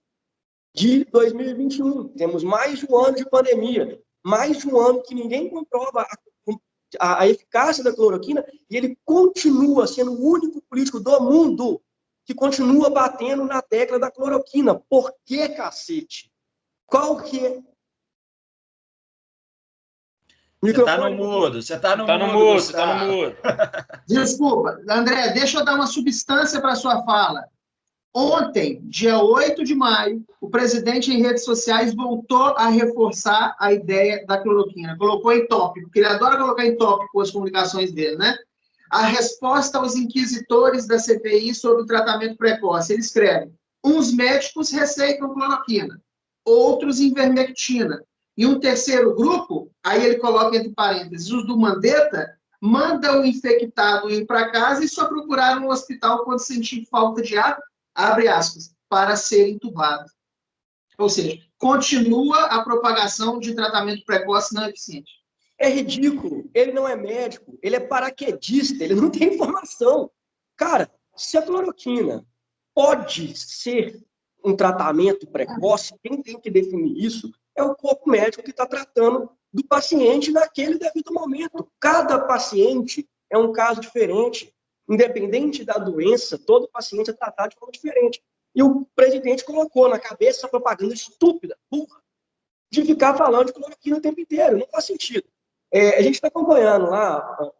de 0.75 1.05
2021. 1.05 2.09
Temos 2.09 2.43
mais 2.43 2.81
de 2.81 2.87
um 2.91 2.97
ano 2.97 3.17
de 3.17 3.29
pandemia, 3.29 4.03
mais 4.25 4.59
de 4.59 4.69
um 4.69 4.81
ano 4.81 5.03
que 5.03 5.15
ninguém 5.15 5.49
comprova 5.49 6.03
a, 6.03 6.19
a, 6.99 7.23
a 7.23 7.29
eficácia 7.29 7.85
da 7.85 7.95
cloroquina 7.95 8.45
e 8.69 8.77
ele 8.77 8.99
continua 9.05 9.87
sendo 9.87 10.13
o 10.13 10.33
único 10.33 10.61
político 10.63 10.99
do 10.99 11.21
mundo 11.21 11.81
que 12.27 12.35
continua 12.35 12.91
batendo 12.91 13.45
na 13.45 13.61
tecla 13.61 13.99
da 13.99 14.11
cloroquina. 14.11 14.75
Por 14.75 15.15
que, 15.25 15.49
cacete? 15.51 16.33
Qual 16.87 17.23
que 17.23 17.47
é 17.47 17.63
você 20.73 20.81
está 20.81 20.99
no 20.99 21.17
mudo, 21.17 21.63
você 21.63 21.75
está 21.75 21.97
no, 21.97 22.07
tá 22.07 22.19
no 22.19 22.33
mudo. 22.33 22.61
Você 22.61 22.71
está 22.71 23.05
no 23.05 23.13
mudo. 23.13 23.37
Desculpa, 24.07 24.81
André, 24.89 25.31
deixa 25.31 25.59
eu 25.59 25.65
dar 25.65 25.75
uma 25.75 25.87
substância 25.87 26.61
para 26.61 26.73
a 26.73 26.77
sua 26.77 27.03
fala. 27.05 27.45
Ontem, 28.17 28.81
dia 28.85 29.19
8 29.19 29.65
de 29.65 29.75
maio, 29.75 30.25
o 30.41 30.49
presidente 30.49 31.13
em 31.13 31.21
redes 31.21 31.45
sociais 31.45 31.93
voltou 31.97 32.55
a 32.57 32.69
reforçar 32.69 33.57
a 33.59 33.73
ideia 33.73 34.25
da 34.25 34.39
cloroquina. 34.39 34.97
Colocou 34.97 35.33
em 35.33 35.49
tópico, 35.49 35.87
porque 35.87 35.99
ele 35.99 36.07
adora 36.07 36.39
colocar 36.39 36.65
em 36.65 36.77
tópico 36.77 37.21
as 37.21 37.33
comunicações 37.33 37.91
dele, 37.91 38.17
né? 38.17 38.37
A 38.89 39.07
resposta 39.07 39.79
aos 39.79 39.97
inquisitores 39.97 40.87
da 40.87 41.01
CPI 41.01 41.53
sobre 41.57 41.83
o 41.83 41.87
tratamento 41.87 42.37
precoce. 42.37 42.93
Ele 42.93 43.03
escreve: 43.03 43.51
uns 43.85 44.15
médicos 44.15 44.71
receitam 44.71 45.35
cloroquina, 45.35 46.01
outros 46.45 47.01
invermectina, 47.01 48.01
e 48.37 48.47
um 48.47 48.59
terceiro 48.59 49.15
grupo, 49.15 49.71
aí 49.83 50.05
ele 50.05 50.19
coloca 50.19 50.57
entre 50.57 50.73
parênteses, 50.73 51.31
os 51.31 51.47
do 51.47 51.59
Mandetta, 51.59 52.37
manda 52.61 53.21
o 53.21 53.25
infectado 53.25 54.11
ir 54.11 54.27
para 54.27 54.51
casa 54.51 54.85
e 54.85 54.89
só 54.89 55.07
procurar 55.07 55.61
no 55.61 55.71
hospital 55.71 56.25
quando 56.25 56.41
sentir 56.41 56.87
falta 56.91 57.23
de 57.23 57.37
ar, 57.37 57.59
abre 57.95 58.27
aspas, 58.27 58.75
para 58.89 59.17
ser 59.17 59.49
entubado. 59.49 60.11
Ou 60.99 61.09
seja, 61.09 61.39
continua 61.59 62.47
a 62.47 62.63
propagação 62.63 63.39
de 63.39 63.55
tratamento 63.55 64.05
precoce 64.05 64.55
não 64.55 64.67
eficiente. 64.69 65.13
É 65.59 65.69
ridículo. 65.69 66.49
Ele 66.55 66.73
não 66.73 66.89
é 66.89 66.97
médico, 66.97 67.59
ele 67.63 67.77
é 67.77 67.81
paraquedista, 67.81 68.83
ele 68.83 68.95
não 68.95 69.11
tem 69.11 69.35
informação. 69.35 70.11
Cara, 70.57 70.91
se 71.17 71.37
a 71.37 71.43
cloroquina 71.43 72.25
pode 72.75 73.37
ser 73.37 74.03
um 74.45 74.55
tratamento 74.55 75.27
precoce, 75.27 75.95
quem 76.03 76.21
tem 76.23 76.41
que 76.41 76.51
definir 76.51 76.97
isso 76.97 77.33
é 77.57 77.63
o 77.63 77.75
corpo 77.75 78.11
médico 78.11 78.43
que 78.43 78.51
está 78.51 78.67
tratando 78.67 79.31
do 79.53 79.65
paciente 79.65 80.33
naquele 80.33 80.79
devido 80.79 81.13
momento. 81.13 81.71
Cada 81.79 82.19
paciente 82.19 83.09
é 83.31 83.39
um 83.39 83.53
caso 83.53 83.81
diferente. 83.81 84.53
Independente 84.89 85.65
da 85.65 85.75
doença, 85.75 86.39
todo 86.39 86.69
paciente 86.69 87.11
é 87.11 87.13
tratado 87.13 87.51
de 87.51 87.57
forma 87.57 87.73
diferente. 87.73 88.23
E 88.55 88.63
o 88.63 88.85
presidente 88.95 89.45
colocou 89.45 89.89
na 89.89 89.99
cabeça 89.99 90.41
essa 90.41 90.49
propaganda 90.49 90.93
estúpida, 90.93 91.57
burra, 91.71 92.03
de 92.71 92.85
ficar 92.85 93.17
falando 93.17 93.47
de 93.47 93.53
cloroquina 93.53 93.97
o 93.97 94.01
tempo 94.01 94.21
inteiro. 94.21 94.59
Não 94.59 94.67
faz 94.67 94.85
sentido. 94.85 95.27
É, 95.73 95.97
a 95.97 96.03
gente 96.03 96.17
está 96.17 96.29
acompanhando 96.29 96.91
lá 96.91 97.53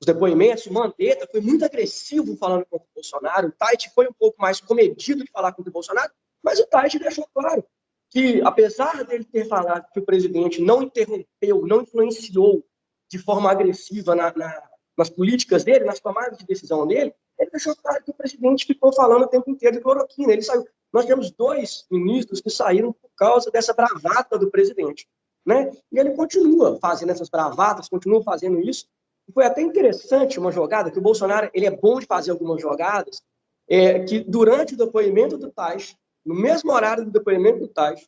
os 0.00 0.06
depoimentos, 0.06 0.66
o 0.66 0.72
Mandetta 0.72 1.26
foi 1.30 1.40
muito 1.40 1.64
agressivo 1.64 2.36
falando 2.36 2.66
contra 2.66 2.86
o 2.86 2.94
Bolsonaro, 2.94 3.48
o 3.48 3.52
Tait 3.52 3.90
foi 3.94 4.06
um 4.06 4.12
pouco 4.12 4.40
mais 4.40 4.60
comedido 4.60 5.24
de 5.24 5.30
falar 5.30 5.52
contra 5.52 5.70
o 5.70 5.72
Bolsonaro, 5.72 6.12
mas 6.42 6.60
o 6.60 6.66
Tait 6.66 6.98
deixou 6.98 7.26
claro 7.32 7.64
que, 8.10 8.40
apesar 8.42 9.04
dele 9.04 9.24
ter 9.24 9.46
falado 9.46 9.86
que 9.92 10.00
o 10.00 10.04
presidente 10.04 10.60
não 10.62 10.82
interrompeu, 10.82 11.66
não 11.66 11.82
influenciou 11.82 12.64
de 13.10 13.18
forma 13.18 13.50
agressiva 13.50 14.14
na, 14.14 14.32
na, 14.34 14.62
nas 14.96 15.10
políticas 15.10 15.64
dele, 15.64 15.84
nas 15.84 16.00
tomadas 16.00 16.38
de 16.38 16.46
decisão 16.46 16.86
dele, 16.86 17.14
ele 17.38 17.50
deixou 17.50 17.76
claro 17.76 18.02
que 18.02 18.10
o 18.10 18.14
presidente 18.14 18.66
ficou 18.66 18.92
falando 18.92 19.24
o 19.24 19.28
tempo 19.28 19.50
inteiro 19.50 19.76
de 19.76 19.82
cloroquina. 19.82 20.32
Ele 20.32 20.42
saiu. 20.42 20.64
Nós 20.92 21.04
temos 21.04 21.30
dois 21.30 21.84
ministros 21.90 22.40
que 22.40 22.48
saíram 22.48 22.92
por 22.92 23.10
causa 23.16 23.50
dessa 23.50 23.74
bravata 23.74 24.38
do 24.38 24.50
presidente. 24.50 25.06
Né? 25.44 25.70
E 25.92 25.98
ele 25.98 26.10
continua 26.12 26.78
fazendo 26.80 27.12
essas 27.12 27.28
bravatas, 27.28 27.88
continua 27.88 28.22
fazendo 28.22 28.58
isso. 28.60 28.86
Foi 29.32 29.44
até 29.44 29.60
interessante 29.60 30.38
uma 30.38 30.52
jogada, 30.52 30.90
que 30.90 30.98
o 30.98 31.02
Bolsonaro 31.02 31.50
ele 31.52 31.66
é 31.66 31.70
bom 31.70 31.98
de 31.98 32.06
fazer 32.06 32.30
algumas 32.30 32.62
jogadas, 32.62 33.22
é, 33.68 34.00
que 34.00 34.20
durante 34.20 34.74
o 34.74 34.76
depoimento 34.76 35.36
do 35.36 35.50
Tais, 35.50 35.96
no 36.26 36.34
mesmo 36.34 36.72
horário 36.72 37.04
do 37.04 37.10
depoimento 37.12 37.60
do 37.60 37.68
Tais, 37.68 38.06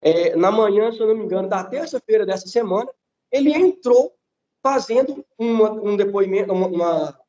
é, 0.00 0.36
na 0.36 0.50
manhã, 0.52 0.92
se 0.92 1.00
eu 1.00 1.08
não 1.08 1.16
me 1.16 1.24
engano, 1.24 1.48
da 1.48 1.64
terça-feira 1.64 2.24
dessa 2.24 2.46
semana, 2.46 2.88
ele 3.32 3.52
entrou 3.52 4.14
fazendo 4.62 5.26
uma, 5.36 5.72
um 5.72 5.96
depoimento, 5.96 6.52
uma, 6.52 6.68
uma, 6.68 7.20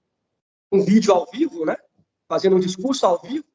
um 0.71 0.81
vídeo 0.81 1.11
ao 1.11 1.25
vivo, 1.25 1.65
né? 1.65 1.75
fazendo 2.29 2.55
um 2.55 2.59
discurso 2.59 3.07
ao 3.07 3.19
vivo, 3.19 3.45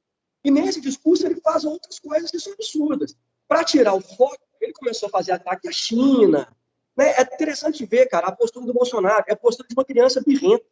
e 0.45 0.50
nesse 0.50 0.81
discurso 0.81 1.25
ele 1.25 1.40
faz 1.40 1.64
outras 1.64 2.00
coisas 2.00 2.31
que 2.31 2.40
são 2.40 2.52
absurdas. 2.52 3.16
Para 3.47 3.62
tirar 3.62 3.95
o 3.95 4.00
foco, 4.00 4.37
ele 4.61 4.73
começou 4.73 5.07
a 5.07 5.11
fazer 5.11 5.33
ataque 5.33 5.69
à 5.69 5.73
China. 5.73 6.49
Né? 6.97 7.12
É 7.12 7.23
interessante 7.23 7.87
ver, 7.87 8.07
cara, 8.07 8.26
a 8.26 8.33
postura 8.33 8.66
do 8.66 8.75
Bolsonaro 8.75 9.25
é 9.28 9.33
a 9.33 9.37
postura 9.37 9.69
de 9.69 9.75
uma 9.75 9.85
criança 9.85 10.21
birrenta. 10.21 10.64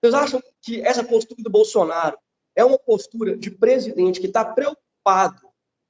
Vocês 0.00 0.14
acham 0.14 0.42
que 0.62 0.80
essa 0.80 1.04
postura 1.04 1.42
do 1.42 1.50
Bolsonaro 1.50 2.18
é 2.56 2.64
uma 2.64 2.78
postura 2.78 3.36
de 3.36 3.50
presidente 3.50 4.20
que 4.20 4.26
está 4.26 4.44
preocupado 4.44 4.81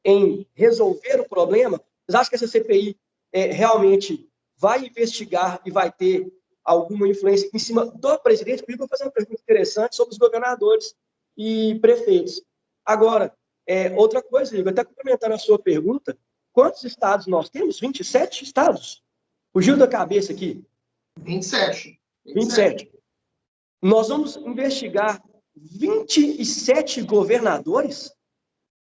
em 0.04 0.47
resolver 0.54 1.21
o 1.21 1.28
problema? 1.28 1.81
Vocês 2.07 2.21
acham 2.21 2.31
que 2.31 2.35
essa 2.37 2.49
CPI 2.49 2.99
é, 3.33 3.47
realmente 3.47 4.28
vai 4.57 4.87
investigar 4.87 5.61
e 5.64 5.71
vai 5.71 5.90
ter 5.90 6.33
alguma 6.64 7.09
influência 7.09 7.50
em 7.52 7.59
cima 7.59 7.87
do 7.87 8.19
presidente? 8.19 8.59
Porque 8.59 8.75
eu 8.75 8.78
vou 8.78 8.88
fazer 8.88 9.04
uma 9.04 9.11
pergunta 9.11 9.40
interessante 9.40 9.97
sobre 9.97 10.12
os 10.12 10.19
governadores 10.19 10.95
e 11.37 11.78
prefeitos. 11.81 12.42
Agora, 12.85 13.35
é, 13.66 13.90
outra 13.95 14.23
coisa, 14.23 14.57
Igor, 14.57 14.73
até 14.73 14.85
complementando 14.85 15.35
a 15.35 15.38
sua 15.38 15.59
pergunta, 15.59 16.16
quantos 16.52 16.85
estados 16.85 17.26
nós 17.26 17.49
temos? 17.49 17.78
27 17.78 18.45
estados? 18.45 19.02
Fugiu 19.52 19.76
da 19.76 19.87
cabeça 19.87 20.33
aqui. 20.33 20.64
27. 21.19 22.00
27. 22.25 22.85
27. 22.85 22.92
Nós 23.83 24.09
vamos 24.09 24.37
investigar 24.37 25.23
27 25.54 27.02
governadores? 27.02 28.12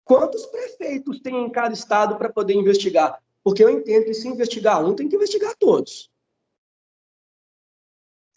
Quantos 0.04 0.46
prefeitos 0.46 1.20
tem 1.20 1.36
em 1.36 1.50
cada 1.50 1.74
estado 1.74 2.16
para 2.16 2.32
poder 2.32 2.54
investigar? 2.54 3.20
Porque 3.42 3.62
eu 3.62 3.70
entendo 3.70 4.04
que 4.04 4.14
se 4.14 4.28
investigar 4.28 4.84
um, 4.84 4.94
tem 4.94 5.08
que 5.08 5.16
investigar 5.16 5.54
todos. 5.56 6.10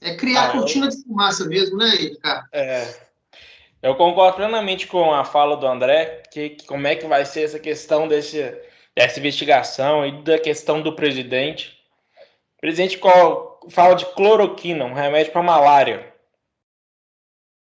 É 0.02 0.16
criar 0.16 0.50
ah, 0.50 0.52
cortina 0.52 0.86
eu... 0.86 0.90
de 0.90 1.04
fumaça 1.04 1.46
mesmo, 1.46 1.78
né, 1.78 1.88
Ricardo? 1.90 2.48
É. 2.52 3.06
Eu 3.82 3.96
concordo 3.96 4.38
plenamente 4.38 4.88
com 4.88 5.14
a 5.14 5.24
fala 5.24 5.56
do 5.58 5.68
André, 5.68 6.24
que, 6.32 6.50
que, 6.50 6.66
como 6.66 6.88
é 6.88 6.96
que 6.96 7.06
vai 7.08 7.26
ser 7.26 7.44
essa 7.44 7.60
questão 7.60 8.08
desse, 8.08 8.42
dessa 8.96 9.20
investigação 9.20 10.06
e 10.06 10.24
da 10.24 10.40
questão 10.40 10.82
do 10.82 10.96
presidente. 10.96 11.78
O 12.58 12.62
presidente 12.62 13.00
fala 13.70 13.96
de 13.96 14.06
cloroquina, 14.14 14.86
um 14.86 14.94
remédio 14.94 15.32
para 15.32 15.44
malária. 15.44 16.14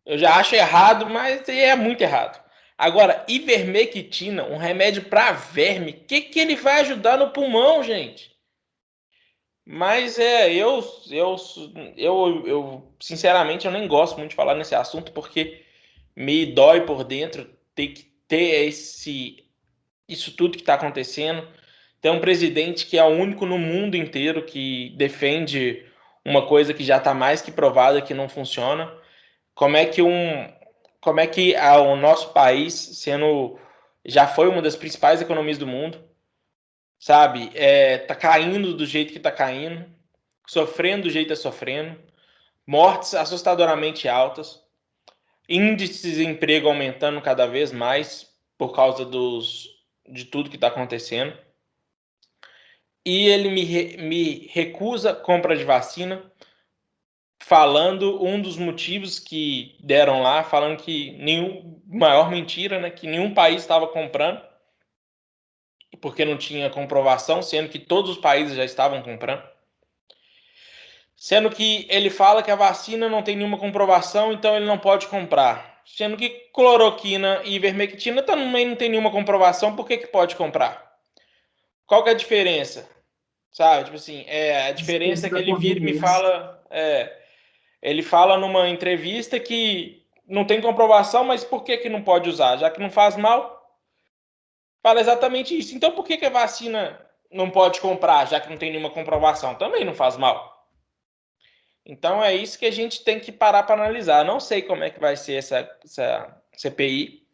Eu 0.05 0.19
já 0.19 0.37
acho 0.37 0.55
errado, 0.55 1.09
mas 1.09 1.49
é 1.49 1.75
muito 1.77 2.03
errado. 2.03 2.42
Agora, 2.83 3.25
ivermectina, 3.29 4.43
um 4.43 4.57
remédio 4.57 5.05
para 5.05 5.31
verme, 5.31 5.93
o 5.93 6.05
que, 6.05 6.21
que 6.23 6.41
ele 6.41 6.57
vai 6.57 6.81
ajudar 6.81 7.17
no 7.17 7.31
pulmão, 7.31 7.81
gente? 7.81 8.37
Mas 9.65 10.19
é, 10.19 10.53
eu, 10.53 10.85
eu, 11.09 11.37
eu, 11.97 12.45
eu, 12.45 12.95
sinceramente, 13.01 13.67
eu 13.67 13.71
nem 13.71 13.87
gosto 13.87 14.19
muito 14.19 14.31
de 14.31 14.35
falar 14.37 14.57
nesse 14.57 14.75
assunto, 14.75 15.13
porque 15.13 15.63
me 16.17 16.45
dói 16.45 16.81
por 16.81 17.05
dentro 17.05 17.49
ter 17.73 17.87
que 17.87 18.03
ter 18.27 18.67
esse, 18.67 19.49
isso 20.09 20.37
tudo 20.37 20.57
que 20.57 20.65
está 20.65 20.75
acontecendo. 20.75 21.47
Tem 22.01 22.11
um 22.11 22.21
presidente 22.21 22.87
que 22.87 22.99
é 22.99 23.05
o 23.05 23.11
único 23.11 23.47
no 23.47 23.59
mundo 23.59 23.97
inteiro 23.97 24.45
que 24.45 24.93
defende 24.97 25.87
uma 26.25 26.49
coisa 26.49 26.75
que 26.75 26.83
já 26.83 26.97
está 26.97 27.15
mais 27.15 27.41
que 27.41 27.53
provada 27.53 28.03
que 28.03 28.13
não 28.13 28.29
funciona. 28.29 28.93
Como 29.55 29.77
é 29.77 29.87
que 29.87 30.03
um, 30.03 30.53
como 31.03 31.19
é 31.19 31.27
que 31.27 31.55
a, 31.57 31.79
o 31.79 31.97
nosso 31.97 32.33
país, 32.33 32.73
sendo 32.73 33.59
já 34.07 34.27
foi 34.27 34.49
uma 34.49 34.63
das 34.63 34.77
principais 34.77 35.21
economias 35.21 35.59
do 35.59 35.67
mundo, 35.67 36.03
sabe? 36.99 37.51
É, 37.55 37.99
tá 37.99 38.15
caindo 38.15 38.73
do 38.73 38.87
jeito 38.87 39.13
que 39.13 39.19
tá 39.19 39.33
caindo, 39.33 39.85
sofrendo 40.47 41.05
do 41.05 41.11
jeito 41.11 41.29
que 41.29 41.35
tá 41.35 41.41
sofrendo, 41.41 42.01
mortes 42.65 43.15
assustadoramente 43.15 44.09
altas, 44.09 44.65
índices 45.49 46.03
de 46.03 46.11
desemprego 46.11 46.69
aumentando 46.69 47.21
cada 47.21 47.47
vez 47.47 47.73
mais 47.73 48.33
por 48.57 48.73
causa 48.73 49.05
dos, 49.05 49.69
de 50.09 50.25
tudo 50.25 50.51
que 50.51 50.57
está 50.57 50.69
acontecendo. 50.69 51.37
E 53.05 53.27
ele 53.27 53.51
me, 53.51 53.97
me 53.97 54.47
recusa 54.53 55.13
compra 55.13 55.57
de 55.57 55.65
vacina, 55.65 56.32
falando 57.53 58.25
um 58.25 58.41
dos 58.41 58.57
motivos 58.57 59.19
que 59.19 59.77
deram 59.79 60.23
lá, 60.23 60.43
falando 60.43 60.79
que 60.79 61.13
nenhum 61.19 61.79
maior 61.87 62.31
mentira, 62.31 62.81
né, 62.81 62.89
que 62.89 63.07
nenhum 63.07 63.35
país 63.35 63.61
estava 63.61 63.87
comprando 63.87 64.41
porque 66.01 66.25
não 66.25 66.39
tinha 66.39 66.71
comprovação, 66.71 67.43
sendo 67.43 67.69
que 67.69 67.79
todos 67.79 68.13
os 68.13 68.17
países 68.17 68.57
já 68.57 68.65
estavam 68.65 69.03
comprando. 69.03 69.43
Sendo 71.15 71.51
que 71.51 71.87
ele 71.91 72.09
fala 72.09 72.43
que 72.43 72.51
a 72.51 72.57
vacina 72.57 73.07
não 73.07 73.23
tem 73.23 73.37
nenhuma 73.37 73.59
comprovação, 73.59 74.33
então 74.33 74.57
ele 74.57 74.65
não 74.65 74.79
pode 74.79 75.07
comprar. 75.09 75.83
Sendo 75.85 76.17
que 76.17 76.31
cloroquina 76.55 77.43
e 77.45 77.57
ivermectina 77.57 78.23
também 78.23 78.65
não 78.65 78.77
tem 78.77 78.89
nenhuma 78.89 79.11
comprovação, 79.11 79.77
por 79.77 79.87
que, 79.87 79.99
que 79.99 80.07
pode 80.07 80.37
comprar? 80.37 80.97
Qual 81.85 82.03
que 82.03 82.09
é 82.09 82.13
a 82.13 82.17
diferença? 82.17 82.89
Sabe, 83.51 83.85
tipo 83.85 83.97
assim, 83.97 84.25
é, 84.27 84.69
a 84.69 84.73
diferença 84.73 85.27
é 85.27 85.31
que 85.31 85.37
ele 85.37 85.55
vira 85.57 85.79
e 85.79 85.83
me 85.83 85.99
fala. 85.99 86.65
É, 86.71 87.21
ele 87.83 88.03
fala 88.03 88.39
numa 88.39 88.69
entrevista 88.69 89.41
que 89.41 90.07
não 90.27 90.45
tem 90.45 90.61
comprovação, 90.61 91.25
mas 91.25 91.43
por 91.43 91.65
que, 91.65 91.77
que 91.79 91.89
não 91.89 92.03
pode 92.03 92.31
usar? 92.31 92.57
Já 92.57 92.71
que 92.71 92.81
não 92.81 92.91
faz 92.91 93.17
mal, 93.17 93.77
fala 94.81 95.01
exatamente 95.01 95.59
isso. 95.59 95.75
Então, 95.75 95.91
por 95.91 96.05
que, 96.05 96.17
que 96.17 96.27
a 96.27 96.31
vacina 96.31 97.05
não 97.31 97.51
pode 97.51 97.81
comprar, 97.81 98.29
já 98.29 98.41
que 98.41 98.49
não 98.49 98.57
tem 98.57 98.71
nenhuma 98.71 98.91
comprovação? 98.91 99.57
Também 99.57 99.85
não 99.85 99.95
faz 99.95 100.17
mal. 100.17 100.53
Então, 101.85 102.23
é 102.23 102.33
isso 102.33 102.59
que 102.59 102.67
a 102.67 102.71
gente 102.71 103.03
tem 103.03 103.19
que 103.19 103.33
parar 103.33 103.65
para 103.65 103.75
analisar. 103.75 104.25
Não 104.25 104.39
sei 104.39 104.63
como 104.63 104.85
é 104.85 104.91
que 104.91 105.01
vai 105.01 105.17
ser 105.17 105.35
essa, 105.35 105.69
essa 105.85 106.41
CPI. 106.57 107.27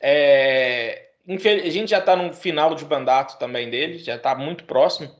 É, 0.00 1.10
a 1.28 1.70
gente 1.70 1.90
já 1.90 1.98
está 1.98 2.16
no 2.16 2.32
final 2.32 2.74
de 2.74 2.84
mandato 2.84 3.38
também 3.38 3.70
dele, 3.70 3.98
já 3.98 4.16
está 4.16 4.34
muito 4.34 4.64
próximo. 4.64 5.14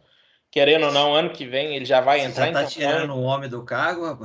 Querendo 0.51 0.87
ou 0.87 0.93
não, 0.93 1.15
ano 1.15 1.31
que 1.31 1.47
vem 1.47 1.77
ele 1.77 1.85
já 1.85 2.01
vai 2.01 2.21
entrar 2.21 2.47
Você 2.47 2.53
já 2.53 2.61
tá 2.61 2.67
tirando 2.67 3.15
o 3.15 3.23
homem 3.23 3.49
do 3.49 3.65
cargo? 3.65 4.19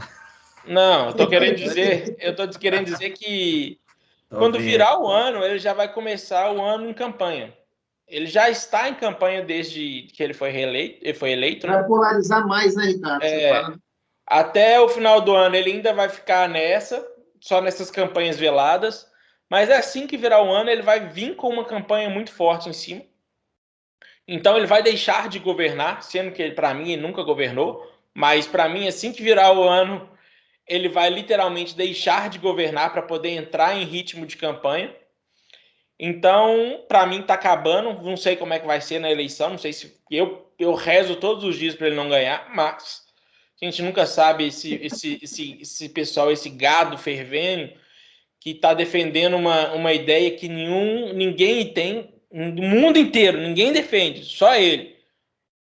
Não, 0.66 1.08
eu 1.08 1.14
tô 1.14 1.28
querendo 1.28 1.56
dizer, 1.56 2.16
eu 2.20 2.36
tô 2.36 2.48
querendo 2.58 2.86
dizer 2.86 3.12
que 3.12 3.80
quando 4.30 4.58
virar 4.60 5.00
o 5.00 5.08
ano, 5.08 5.44
ele 5.44 5.60
já 5.60 5.74
vai 5.74 5.92
começar 5.92 6.52
o 6.52 6.62
ano 6.62 6.90
em 6.90 6.94
campanha. 6.94 7.54
Ele 8.08 8.28
já 8.28 8.50
está 8.50 8.90
em 8.90 8.96
campanha 8.96 9.44
desde 9.44 10.08
que 10.14 10.22
ele 10.22 10.34
foi 10.34 10.50
reeleito, 10.50 11.00
ele 11.02 11.14
foi 11.14 11.32
eleito. 11.32 11.68
Vai 11.68 11.82
né? 11.82 11.88
polarizar 11.88 12.48
mais, 12.48 12.76
né, 12.76 12.86
Ricardo? 12.86 13.24
É, 13.24 13.74
até 14.26 14.80
o 14.80 14.90
final 14.90 15.22
do 15.22 15.34
ano 15.34 15.56
ele 15.56 15.72
ainda 15.72 15.94
vai 15.94 16.10
ficar 16.10 16.48
nessa, 16.50 17.06
só 17.40 17.62
nessas 17.62 17.90
campanhas 17.90 18.38
veladas. 18.38 19.08
Mas 19.50 19.70
é 19.70 19.78
assim 19.78 20.08
que 20.08 20.18
virar 20.18 20.42
o 20.42 20.52
ano, 20.52 20.70
ele 20.70 20.82
vai 20.82 21.10
vir 21.10 21.36
com 21.36 21.48
uma 21.50 21.66
campanha 21.66 22.10
muito 22.10 22.32
forte 22.32 22.70
em 22.70 22.74
cima. 22.74 23.04
Então 24.28 24.58
ele 24.58 24.66
vai 24.66 24.82
deixar 24.82 25.28
de 25.28 25.38
governar, 25.38 26.02
sendo 26.02 26.32
que 26.32 26.52
para 26.52 26.74
mim 26.74 26.92
ele 26.92 27.02
nunca 27.02 27.22
governou, 27.24 27.86
mas 28.14 28.48
para 28.48 28.70
mim 28.70 28.88
assim 28.88 29.12
que 29.12 29.22
virar 29.22 29.52
o 29.54 29.64
ano, 29.64 30.10
ele 30.68 30.90
vai 30.90 31.10
literalmente 31.10 31.76
deixar 31.76 32.30
de 32.30 32.40
governar 32.40 32.92
para 32.94 33.02
poder 33.02 33.30
entrar 33.30 33.76
em 33.76 33.86
ritmo 33.86 34.26
de 34.26 34.38
campanha. 34.38 34.96
Então, 36.00 36.84
para 36.88 37.06
mim 37.06 37.22
está 37.22 37.36
acabando, 37.36 38.02
não 38.02 38.18
sei 38.18 38.36
como 38.36 38.54
é 38.54 38.60
que 38.60 38.66
vai 38.68 38.82
ser 38.82 39.00
na 39.00 39.12
eleição, 39.12 39.52
não 39.52 39.58
sei 39.58 39.74
se 39.74 39.96
eu 40.10 40.44
eu 40.60 40.74
rezo 40.74 41.16
todos 41.16 41.44
os 41.44 41.58
dias 41.58 41.76
para 41.76 41.88
ele 41.88 41.96
não 41.96 42.10
ganhar, 42.10 42.50
mas 42.54 43.04
a 43.62 43.66
gente 43.66 43.82
nunca 43.82 44.06
sabe 44.06 44.48
esse 44.48 44.76
esse 44.76 45.20
esse, 45.22 45.62
esse 45.62 45.90
pessoal, 45.90 46.32
esse 46.32 46.50
gado 46.50 46.98
fervendo 46.98 47.74
que 48.40 48.52
está 48.52 48.74
defendendo 48.74 49.36
uma, 49.38 49.72
uma 49.74 49.94
ideia 49.94 50.32
que 50.32 50.48
nenhum 50.50 51.14
ninguém 51.14 51.74
tem 51.74 52.14
no 52.32 52.64
mundo 52.64 52.98
inteiro, 52.98 53.40
ninguém 53.40 53.72
defende, 53.72 54.26
só 54.26 54.56
ele. 54.56 54.93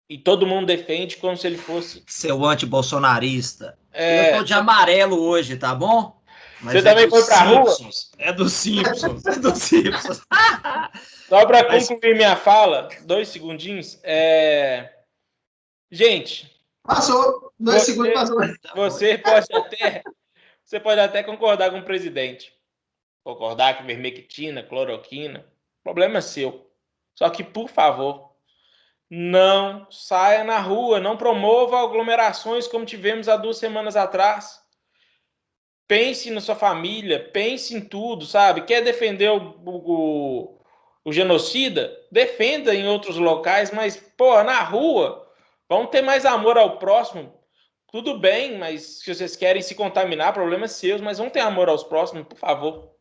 E 0.09 0.17
todo 0.17 0.47
mundo 0.47 0.65
defende 0.65 1.17
como 1.17 1.37
se 1.37 1.45
ele 1.45 1.57
fosse. 1.57 2.03
Seu 2.07 2.43
anti-bolsonarista. 2.43 3.77
É... 3.93 4.31
Eu 4.31 4.37
tô 4.39 4.43
de 4.43 4.53
amarelo 4.53 5.21
hoje, 5.21 5.55
tá 5.55 5.75
bom? 5.75 6.19
Mas 6.61 6.73
Você 6.73 6.79
é 6.79 6.81
também 6.81 7.09
foi 7.09 7.23
pra 7.23 7.47
Simpsons. 7.47 8.11
rua? 8.17 8.27
É 8.27 8.33
do 8.33 8.49
Simpsons. 8.49 9.25
é 9.25 9.35
do 9.35 9.55
Simpsons. 9.55 10.21
Só 11.29 11.45
para 11.45 11.67
Mas... 11.67 11.87
concluir 11.87 12.15
minha 12.15 12.35
fala, 12.35 12.89
dois 13.03 13.29
segundinhos. 13.29 13.99
É... 14.03 14.91
Gente. 15.91 16.59
Passou. 16.83 17.53
Dois 17.59 17.83
você, 17.83 17.91
segundos 17.91 18.13
passou. 18.13 18.37
Você 18.75 19.17
pode 19.19 19.47
até. 19.53 20.03
Você 20.65 20.79
pode 20.79 20.99
até 20.99 21.23
concordar 21.23 21.69
com 21.69 21.79
o 21.79 21.85
presidente. 21.85 22.51
Concordar 23.23 23.77
com 23.77 23.85
vermectina, 23.85 24.63
cloroquina. 24.63 25.45
O 25.81 25.83
problema 25.83 26.17
é 26.17 26.21
seu. 26.21 26.67
Só 27.15 27.29
que, 27.29 27.43
por 27.43 27.69
favor, 27.69 28.28
não 29.09 29.87
saia 29.89 30.43
na 30.43 30.59
rua, 30.59 30.99
não 30.99 31.17
promova 31.17 31.81
aglomerações 31.81 32.67
como 32.67 32.85
tivemos 32.85 33.27
há 33.27 33.35
duas 33.35 33.57
semanas 33.57 33.95
atrás. 33.95 34.61
Pense 35.87 36.29
na 36.29 36.39
sua 36.39 36.55
família, 36.55 37.29
pense 37.33 37.75
em 37.75 37.81
tudo, 37.81 38.25
sabe? 38.25 38.61
Quer 38.61 38.83
defender 38.83 39.31
o, 39.31 39.55
o, 39.65 40.61
o 41.03 41.11
genocida? 41.11 41.91
Defenda 42.11 42.75
em 42.75 42.87
outros 42.87 43.17
locais, 43.17 43.71
mas, 43.71 43.97
pô, 44.15 44.43
na 44.43 44.61
rua, 44.61 45.27
vamos 45.67 45.89
ter 45.89 46.03
mais 46.03 46.25
amor 46.25 46.59
ao 46.59 46.77
próximo. 46.77 47.33
Tudo 47.91 48.19
bem, 48.19 48.59
mas 48.59 48.99
se 48.99 49.15
vocês 49.15 49.35
querem 49.35 49.63
se 49.63 49.73
contaminar, 49.73 50.31
problemas 50.31 50.73
seus, 50.73 51.01
mas 51.01 51.17
vamos 51.17 51.33
ter 51.33 51.39
amor 51.39 51.69
aos 51.69 51.83
próximos, 51.83 52.27
por 52.27 52.37
favor. 52.37 52.91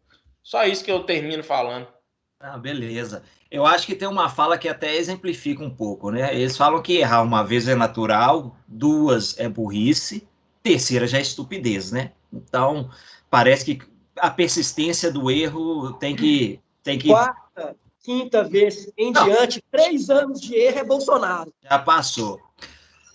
Só 0.42 0.64
isso 0.64 0.82
que 0.82 0.90
eu 0.90 1.04
termino 1.04 1.44
falando. 1.44 1.97
Ah, 2.40 2.56
beleza. 2.56 3.22
Eu 3.50 3.66
acho 3.66 3.86
que 3.86 3.96
tem 3.96 4.06
uma 4.06 4.28
fala 4.28 4.56
que 4.56 4.68
até 4.68 4.94
exemplifica 4.96 5.62
um 5.62 5.70
pouco, 5.70 6.10
né? 6.10 6.34
Eles 6.34 6.56
falam 6.56 6.80
que 6.80 6.98
errar 6.98 7.22
uma 7.22 7.42
vez 7.42 7.66
é 7.66 7.74
natural, 7.74 8.56
duas 8.66 9.38
é 9.38 9.48
burrice, 9.48 10.28
terceira 10.62 11.06
já 11.06 11.18
é 11.18 11.22
estupidez, 11.22 11.90
né? 11.90 12.12
Então, 12.32 12.90
parece 13.28 13.64
que 13.64 13.80
a 14.16 14.30
persistência 14.30 15.10
do 15.10 15.30
erro 15.30 15.94
tem 15.94 16.14
que. 16.14 16.60
Tem 16.82 16.98
que... 16.98 17.08
Quarta, 17.08 17.76
quinta 18.02 18.44
vez 18.44 18.90
em 18.96 19.12
Não. 19.12 19.24
diante, 19.24 19.62
três 19.70 20.08
anos 20.08 20.40
de 20.40 20.54
erro 20.54 20.78
é 20.78 20.84
Bolsonaro. 20.84 21.52
Já 21.62 21.78
passou. 21.78 22.40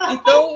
Então, 0.09 0.53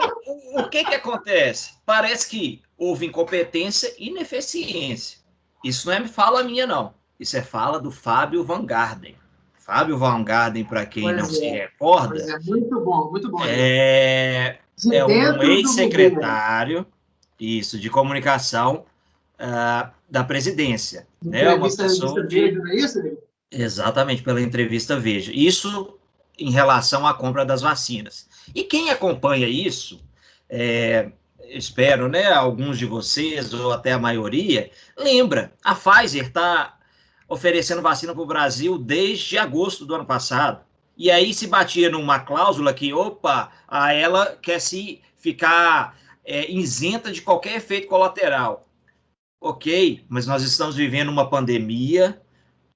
o, 0.55 0.67
que, 0.69 0.83
que 0.83 0.95
acontece? 0.95 1.71
Parece 1.85 2.29
que 2.29 2.61
houve 2.77 3.05
incompetência 3.05 3.93
e 3.97 4.09
ineficiência. 4.09 5.19
Isso 5.63 5.87
não 5.87 5.93
é 5.93 6.07
fala 6.07 6.43
minha, 6.43 6.67
não. 6.67 6.93
Isso 7.19 7.37
é 7.37 7.41
fala 7.41 7.79
do 7.79 7.91
Fábio 7.91 8.43
Van 8.43 8.65
Garden. 8.65 9.15
Fábio 9.59 9.97
Van 9.97 10.23
Garden, 10.23 10.63
para 10.63 10.85
quem 10.85 11.03
pois 11.03 11.17
não 11.17 11.25
é. 11.25 11.27
se 11.27 11.45
recorda. 11.45 12.21
é, 12.21 12.39
muito 12.39 12.79
bom, 12.79 13.11
muito 13.11 13.29
bom. 13.29 13.43
É, 13.43 14.59
é 14.91 15.05
um 15.05 15.41
ex-secretário, 15.43 16.85
isso, 17.39 17.77
de 17.77 17.89
comunicação 17.89 18.85
uh, 19.35 19.91
da 20.09 20.23
presidência. 20.23 21.07
Né? 21.21 21.53
Uma 21.53 21.67
pessoa 21.67 22.25
de... 22.25 22.51
Veja, 22.51 22.61
é 22.69 22.75
isso? 22.75 23.17
Exatamente, 23.51 24.23
pela 24.23 24.41
entrevista 24.41 24.99
Veja. 24.99 25.31
Isso 25.33 25.97
em 26.39 26.51
relação 26.51 27.05
à 27.05 27.13
compra 27.13 27.45
das 27.45 27.61
vacinas. 27.61 28.27
E 28.53 28.63
quem 28.63 28.89
acompanha 28.89 29.47
isso, 29.47 29.99
é, 30.49 31.11
espero, 31.49 32.07
né, 32.07 32.31
alguns 32.31 32.77
de 32.77 32.85
vocês, 32.85 33.53
ou 33.53 33.73
até 33.73 33.91
a 33.91 33.99
maioria, 33.99 34.69
lembra, 34.97 35.51
a 35.63 35.75
Pfizer 35.75 36.27
está 36.27 36.76
oferecendo 37.27 37.81
vacina 37.81 38.13
para 38.13 38.23
o 38.23 38.27
Brasil 38.27 38.77
desde 38.77 39.37
agosto 39.37 39.85
do 39.85 39.95
ano 39.95 40.05
passado. 40.05 40.61
E 40.95 41.11
aí 41.11 41.33
se 41.33 41.47
batia 41.47 41.89
numa 41.89 42.19
cláusula 42.19 42.73
que, 42.73 42.91
opa, 42.93 43.51
a 43.67 43.93
ela 43.93 44.37
quer 44.41 44.59
se 44.59 45.01
ficar 45.15 45.97
é, 46.25 46.49
isenta 46.51 47.11
de 47.11 47.21
qualquer 47.21 47.57
efeito 47.57 47.87
colateral. 47.87 48.67
Ok, 49.39 50.03
mas 50.09 50.25
nós 50.25 50.41
estamos 50.41 50.75
vivendo 50.75 51.09
uma 51.09 51.29
pandemia, 51.29 52.19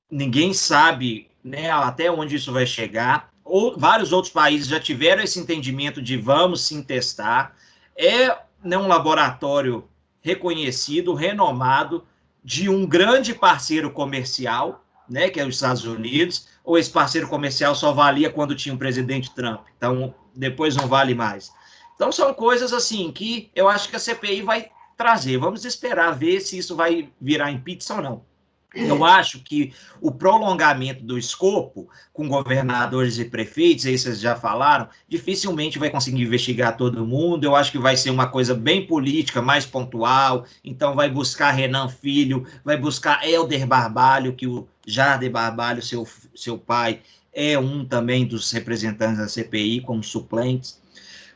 ninguém 0.10 0.54
sabe 0.54 1.32
né, 1.44 1.72
até 1.72 2.12
onde 2.12 2.36
isso 2.36 2.54
vai 2.54 2.66
chegar. 2.68 3.32
Ou, 3.44 3.78
vários 3.78 4.14
outros 4.14 4.32
países 4.32 4.68
já 4.68 4.80
tiveram 4.80 5.24
esse 5.24 5.40
entendimento 5.40 6.02
de 6.02 6.16
vamos 6.18 6.62
sim 6.62 6.84
testar. 6.84 7.56
É 7.96 8.38
né, 8.64 8.78
um 8.78 8.88
laboratório 8.88 9.88
reconhecido, 10.22 11.16
renomado, 11.16 12.06
de 12.44 12.70
um 12.70 12.86
grande 12.86 13.34
parceiro 13.34 13.92
comercial, 13.92 14.86
né, 15.10 15.30
que 15.30 15.40
é 15.40 15.46
os 15.46 15.56
Estados 15.56 15.84
Unidos, 15.84 16.48
ou 16.64 16.78
esse 16.78 16.90
parceiro 16.90 17.28
comercial 17.28 17.76
só 17.76 17.92
valia 17.92 18.30
quando 18.30 18.56
tinha 18.56 18.74
o 18.74 18.78
presidente 18.78 19.34
Trump, 19.34 19.62
então 19.76 20.14
depois 20.36 20.76
não 20.76 20.88
vale 20.88 21.14
mais. 21.14 21.52
Então 21.96 22.12
são 22.12 22.34
coisas 22.34 22.74
assim 22.74 23.12
que 23.12 23.52
eu 23.56 23.68
acho 23.68 23.90
que 23.90 23.96
a 23.96 24.00
CPI 24.00 24.42
vai 24.42 24.72
trazer. 24.98 25.38
Vamos 25.38 25.66
esperar 25.66 26.12
ver 26.12 26.40
se 26.40 26.58
isso 26.58 26.76
vai 26.76 27.12
virar 27.20 27.56
pizza 27.62 27.96
ou 27.96 28.02
não. 28.02 28.31
Eu 28.74 29.04
acho 29.04 29.40
que 29.40 29.74
o 30.00 30.12
prolongamento 30.12 31.04
do 31.04 31.18
escopo 31.18 31.90
com 32.14 32.30
governadores 32.30 33.18
e 33.18 33.26
prefeitos, 33.26 33.86
aí 33.86 33.98
vocês 33.98 34.20
já 34.20 34.36
falaram, 34.36 34.88
dificilmente 35.10 35.78
vai 35.78 35.90
conseguir 35.90 36.22
investigar 36.22 36.78
todo 36.78 37.06
mundo. 37.06 37.44
Eu 37.44 37.56
acho 37.56 37.72
que 37.72 37.78
vai 37.78 37.98
ser 37.98 38.10
uma 38.10 38.28
coisa 38.28 38.56
bem 38.56 38.88
política, 38.88 39.42
mais 39.42 39.66
pontual. 39.66 40.46
Então, 40.64 40.96
vai 40.96 41.10
buscar 41.10 41.52
Renan 41.52 41.90
Filho, 41.90 42.48
vai 42.64 42.78
buscar 42.78 43.28
Helder 43.28 43.68
Barbalho, 43.68 44.34
que 44.34 44.48
o 44.48 44.66
Jardim 44.88 45.30
Barbalho, 45.30 45.82
seu, 45.82 46.08
seu 46.34 46.58
pai, 46.58 47.02
é 47.34 47.60
um 47.60 47.84
também 47.84 48.26
dos 48.26 48.52
representantes 48.52 49.18
da 49.18 49.28
CPI, 49.28 49.82
como 49.82 50.02
suplentes. 50.02 50.81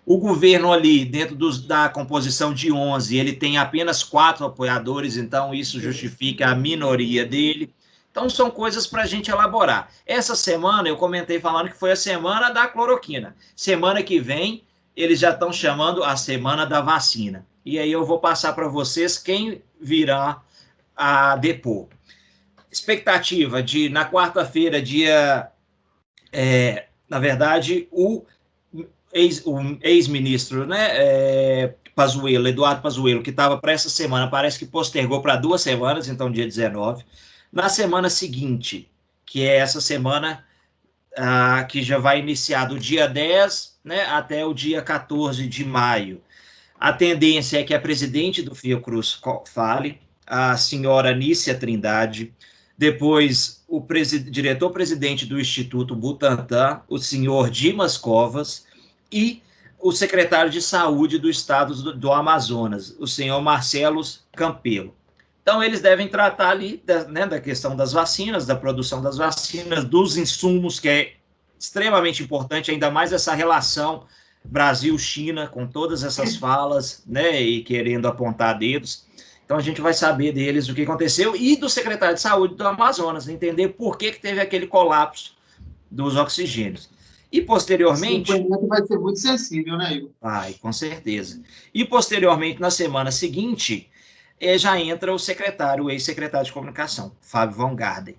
O 0.06 0.18
governo 0.18 0.72
ali, 0.72 1.04
dentro 1.04 1.36
dos, 1.36 1.66
da 1.66 1.90
composição 1.90 2.54
de 2.54 2.72
11, 2.72 3.18
ele 3.18 3.34
tem 3.34 3.58
apenas 3.58 4.04
quatro 4.04 4.46
apoiadores, 4.46 5.18
então 5.18 5.54
isso 5.54 5.80
justifica 5.80 6.48
a 6.48 6.56
minoria 6.56 7.26
dele. 7.26 7.74
Então 8.12 8.30
são 8.30 8.52
coisas 8.52 8.86
para 8.86 9.02
a 9.04 9.08
gente 9.08 9.32
elaborar. 9.32 9.90
Essa 10.06 10.36
semana 10.36 10.88
eu 10.88 10.96
comentei 10.96 11.40
falando 11.40 11.70
que 11.70 11.78
foi 11.78 11.92
a 11.92 11.96
semana 11.96 12.50
da 12.50 12.68
cloroquina. 12.68 13.36
Semana 13.56 14.04
que 14.04 14.20
vem 14.20 14.64
eles 14.96 15.20
já 15.20 15.32
estão 15.32 15.52
chamando 15.52 16.04
a 16.04 16.16
semana 16.16 16.66
da 16.66 16.82
vacina. 16.82 17.46
E 17.66 17.78
aí 17.78 17.92
eu 17.92 18.06
vou 18.06 18.20
passar 18.20 18.54
para 18.54 18.68
vocês 18.68 19.18
quem 19.18 19.62
virá 19.80 20.42
a 20.96 21.36
depor. 21.36 21.88
Expectativa 22.72 23.62
de 23.62 23.90
na 23.90 24.10
quarta-feira, 24.10 24.82
dia, 24.82 25.52
é, 26.32 26.86
na 27.10 27.20
verdade, 27.20 27.88
o 27.92 28.24
ex, 29.16 29.42
ex-ministro, 29.82 30.68
né, 30.68 30.90
é, 30.92 31.76
Pazuello, 31.96 32.48
Eduardo 32.48 32.82
Pazuello, 32.82 33.24
que 33.24 33.30
estava 33.30 33.58
para 33.58 33.72
essa 33.72 33.90
semana, 33.90 34.30
parece 34.30 34.60
que 34.60 34.66
postergou 34.66 35.22
para 35.22 35.38
duas 35.38 35.62
semanas, 35.62 36.10
então 36.10 36.30
dia 36.30 36.46
19. 36.46 37.06
Na 37.52 37.70
semana 37.70 38.10
seguinte, 38.10 38.92
que 39.26 39.44
é 39.44 39.56
essa 39.56 39.80
semana 39.80 40.44
ah, 41.18 41.64
que 41.64 41.82
já 41.82 41.98
vai 41.98 42.20
iniciar 42.20 42.66
do 42.66 42.78
dia 42.78 43.08
10 43.08 43.78
né, 43.84 44.06
até 44.08 44.46
o 44.46 44.54
dia 44.54 44.82
14 44.82 45.48
de 45.48 45.64
maio. 45.64 46.22
A 46.78 46.92
tendência 46.92 47.60
é 47.60 47.64
que 47.64 47.74
a 47.74 47.80
presidente 47.80 48.42
do 48.42 48.54
Fiocruz 48.54 49.18
fale, 49.46 50.02
a 50.28 50.58
senhora 50.58 51.16
Nícia 51.16 51.56
Trindade, 51.56 52.34
depois 52.78 53.64
o 53.70 53.80
diretor-presidente 54.30 55.26
do 55.26 55.40
Instituto 55.40 55.96
Butantan, 55.96 56.82
o 56.90 56.98
senhor 56.98 57.50
Dimas 57.50 57.96
Covas, 57.96 58.65
e 59.12 59.42
o 59.80 59.92
secretário 59.92 60.50
de 60.50 60.62
Saúde 60.62 61.20
do 61.20 61.30
Estado 61.30 61.76
do, 61.76 61.94
do 61.94 62.12
Amazonas, 62.12 62.96
o 63.00 63.08
senhor 63.08 63.40
Marcelo 63.42 64.02
Campelo. 64.36 64.96
Então, 65.42 65.64
eles 65.64 65.80
devem 65.80 66.08
tratar 66.08 66.50
ali 66.50 66.82
da, 66.84 67.04
né, 67.04 67.28
da 67.28 67.40
questão 67.40 67.76
das 67.76 67.94
vacinas, 67.94 68.48
da 68.48 68.56
produção 68.56 69.00
das 69.00 69.18
vacinas, 69.18 69.84
dos 69.84 70.18
insumos, 70.18 70.80
que 70.80 70.90
é 70.90 71.14
extremamente 71.60 72.24
importante, 72.24 72.72
ainda 72.72 72.90
mais 72.90 73.14
essa 73.14 73.36
relação 73.36 74.06
Brasil-China, 74.44 75.48
com 75.48 75.68
todas 75.68 76.04
essas 76.04 76.36
falas, 76.38 77.04
né, 77.06 77.40
e 77.40 77.62
querendo 77.62 78.08
apontar 78.08 78.58
dedos. 78.58 79.06
Então, 79.46 79.56
a 79.56 79.62
gente 79.62 79.82
vai 79.82 79.94
saber 79.94 80.32
deles 80.32 80.68
o 80.68 80.74
que 80.74 80.82
aconteceu 80.82 81.36
e 81.36 81.56
do 81.56 81.70
secretário 81.70 82.16
de 82.16 82.22
Saúde 82.22 82.56
do 82.56 82.68
Amazonas, 82.68 83.30
entender 83.30 83.70
por 83.70 84.00
que, 84.00 84.14
que 84.14 84.20
teve 84.20 84.42
aquele 84.42 84.66
colapso 84.66 85.36
dos 85.92 86.16
oxigênios. 86.16 86.90
E 87.36 87.42
posteriormente. 87.42 88.32
Esse 88.32 88.66
vai 88.66 88.86
ser 88.86 88.98
muito 88.98 89.20
sensível, 89.20 89.78
né, 89.78 89.96
Igor? 89.96 90.10
Vai, 90.22 90.54
com 90.54 90.72
certeza. 90.72 91.42
E 91.74 91.84
posteriormente, 91.84 92.62
na 92.62 92.72
semana 92.72 93.12
seguinte, 93.12 93.90
é, 94.40 94.58
já 94.58 94.80
entra 94.80 95.14
o 95.14 95.20
secretário, 95.20 95.84
o 95.84 95.92
ex-secretário 95.92 96.46
de 96.46 96.54
comunicação, 96.54 97.12
Fábio 97.20 97.58
Van 97.58 97.76
Garden. 97.76 98.16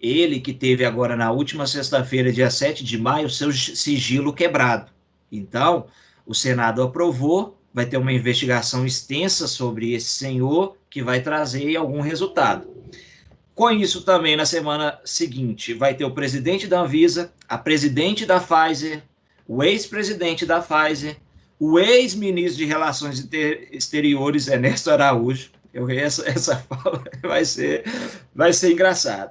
Ele 0.00 0.38
que 0.38 0.52
teve 0.54 0.84
agora 0.84 1.16
na 1.16 1.32
última 1.32 1.66
sexta-feira, 1.66 2.32
dia 2.32 2.50
7 2.50 2.84
de 2.84 2.96
maio, 2.96 3.28
seu 3.28 3.52
sigilo 3.52 4.32
quebrado. 4.32 4.92
Então, 5.30 5.86
o 6.24 6.32
Senado 6.32 6.84
aprovou, 6.84 7.58
vai 7.74 7.84
ter 7.84 7.96
uma 7.96 8.12
investigação 8.12 8.86
extensa 8.86 9.48
sobre 9.48 9.92
esse 9.92 10.10
senhor, 10.10 10.76
que 10.88 11.02
vai 11.02 11.20
trazer 11.20 11.74
algum 11.74 12.00
resultado. 12.00 12.71
Com 13.62 13.70
isso, 13.70 14.02
também 14.02 14.34
na 14.34 14.44
semana 14.44 14.98
seguinte, 15.04 15.72
vai 15.72 15.94
ter 15.94 16.04
o 16.04 16.10
presidente 16.10 16.66
da 16.66 16.80
Anvisa, 16.80 17.32
a 17.48 17.56
presidente 17.56 18.26
da 18.26 18.40
Pfizer, 18.40 19.04
o 19.46 19.62
ex-presidente 19.62 20.44
da 20.44 20.60
Pfizer, 20.60 21.16
o 21.60 21.78
ex-ministro 21.78 22.58
de 22.58 22.64
Relações 22.64 23.24
Exteriores, 23.70 24.48
Ernesto 24.48 24.90
Araújo. 24.90 25.52
Eu, 25.72 25.88
essa, 25.88 26.28
essa 26.28 26.56
fala 26.68 27.04
vai 27.22 27.44
ser, 27.44 27.84
vai 28.34 28.52
ser 28.52 28.72
engraçado. 28.72 29.30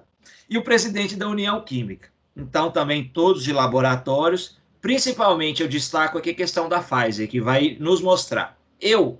E 0.49 0.57
o 0.57 0.63
presidente 0.63 1.17
da 1.17 1.27
União 1.27 1.61
Química. 1.61 2.07
Então, 2.33 2.71
também 2.71 3.03
todos 3.03 3.43
de 3.43 3.51
laboratórios. 3.51 4.57
Principalmente, 4.79 5.61
eu 5.61 5.67
destaco 5.67 6.17
aqui 6.17 6.29
a 6.29 6.35
questão 6.35 6.69
da 6.69 6.81
Pfizer, 6.81 7.27
que 7.27 7.41
vai 7.41 7.75
nos 7.81 7.99
mostrar. 8.01 8.57
Eu, 8.79 9.19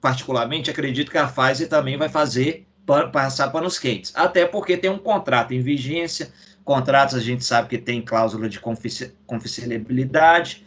particularmente, 0.00 0.68
acredito 0.68 1.12
que 1.12 1.18
a 1.18 1.28
Pfizer 1.28 1.68
também 1.68 1.96
vai 1.96 2.08
fazer 2.08 2.66
passar 3.12 3.50
panos 3.50 3.78
quentes. 3.78 4.12
Até 4.14 4.46
porque 4.46 4.76
tem 4.76 4.90
um 4.90 4.98
contrato 4.98 5.52
em 5.52 5.60
vigência, 5.60 6.32
contratos 6.64 7.14
a 7.14 7.20
gente 7.20 7.44
sabe 7.44 7.68
que 7.68 7.78
tem 7.78 8.02
cláusula 8.02 8.48
de 8.48 8.60
confidencialidade, 8.60 10.64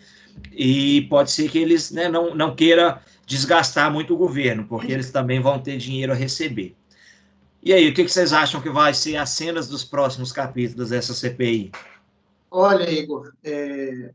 e 0.51 1.01
pode 1.09 1.31
ser 1.31 1.49
que 1.49 1.57
eles 1.57 1.91
né, 1.91 2.07
não, 2.07 2.35
não 2.35 2.55
queiram 2.55 2.97
desgastar 3.25 3.91
muito 3.91 4.13
o 4.13 4.17
governo, 4.17 4.65
porque 4.65 4.91
eles 4.91 5.11
também 5.11 5.39
vão 5.39 5.59
ter 5.59 5.77
dinheiro 5.77 6.11
a 6.11 6.15
receber. 6.15 6.75
E 7.63 7.73
aí, 7.73 7.87
o 7.87 7.93
que, 7.93 8.03
que 8.03 8.11
vocês 8.11 8.33
acham 8.33 8.59
que 8.59 8.69
vai 8.69 8.93
ser 8.93 9.17
as 9.17 9.29
cenas 9.29 9.67
dos 9.67 9.83
próximos 9.83 10.31
capítulos 10.31 10.89
dessa 10.89 11.13
CPI? 11.13 11.71
Olha, 12.49 12.89
Igor, 12.89 13.31
é, 13.43 14.11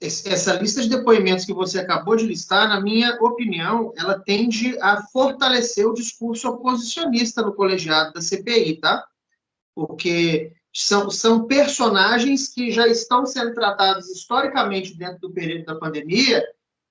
essa 0.00 0.54
lista 0.54 0.80
de 0.80 0.88
depoimentos 0.88 1.44
que 1.44 1.52
você 1.52 1.78
acabou 1.78 2.16
de 2.16 2.24
listar, 2.24 2.66
na 2.68 2.80
minha 2.80 3.16
opinião, 3.20 3.92
ela 3.98 4.18
tende 4.18 4.78
a 4.80 5.02
fortalecer 5.02 5.86
o 5.86 5.92
discurso 5.92 6.48
oposicionista 6.48 7.42
no 7.42 7.54
colegiado 7.54 8.14
da 8.14 8.22
CPI, 8.22 8.76
tá? 8.76 9.06
Porque 9.74 10.52
são, 10.74 11.10
são 11.10 11.46
personagens 11.46 12.48
que 12.48 12.70
já 12.70 12.86
estão 12.88 13.26
sendo 13.26 13.52
tratados 13.52 14.08
historicamente 14.08 14.96
dentro 14.96 15.20
do 15.20 15.32
período 15.32 15.66
da 15.66 15.74
pandemia 15.74 16.42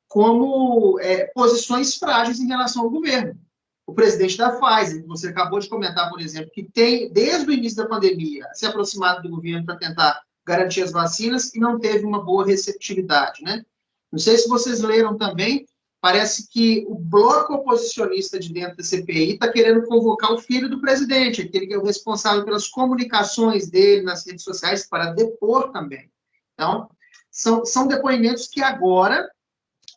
como 0.07 0.99
é, 0.99 1.25
posições 1.33 1.95
frágeis 1.95 2.39
em 2.39 2.47
relação 2.47 2.83
ao 2.83 2.89
governo. 2.89 3.39
O 3.87 3.93
presidente 3.93 4.37
da 4.37 4.51
Pfizer, 4.51 5.01
que 5.01 5.07
você 5.07 5.29
acabou 5.29 5.59
de 5.59 5.67
comentar, 5.67 6.09
por 6.09 6.19
exemplo, 6.19 6.51
que 6.51 6.63
tem, 6.63 7.11
desde 7.11 7.49
o 7.49 7.51
início 7.51 7.77
da 7.77 7.87
pandemia, 7.87 8.47
se 8.53 8.67
aproximado 8.67 9.23
do 9.23 9.29
governo 9.29 9.65
para 9.65 9.77
tentar 9.77 10.21
garantir 10.49 10.81
as 10.81 10.91
vacinas 10.91 11.53
e 11.53 11.59
não 11.59 11.79
teve 11.79 12.03
uma 12.03 12.23
boa 12.25 12.43
receptividade, 12.43 13.43
né? 13.43 13.63
Não 14.11 14.17
sei 14.17 14.35
se 14.35 14.49
vocês 14.49 14.81
leram 14.81 15.15
também, 15.15 15.67
parece 16.01 16.49
que 16.49 16.83
o 16.89 16.95
bloco 16.95 17.53
oposicionista 17.53 18.39
de 18.39 18.51
dentro 18.51 18.77
da 18.77 18.83
CPI 18.83 19.33
está 19.33 19.51
querendo 19.51 19.85
convocar 19.85 20.31
o 20.31 20.39
filho 20.39 20.67
do 20.67 20.81
presidente, 20.81 21.43
aquele 21.43 21.67
que 21.67 21.73
é 21.75 21.77
o 21.77 21.83
responsável 21.83 22.43
pelas 22.43 22.67
comunicações 22.67 23.69
dele 23.69 24.01
nas 24.01 24.25
redes 24.25 24.43
sociais, 24.43 24.87
para 24.89 25.13
depor 25.13 25.71
também. 25.71 26.09
Então, 26.55 26.89
são, 27.29 27.63
são 27.63 27.87
depoimentos 27.87 28.47
que 28.47 28.63
agora 28.63 29.29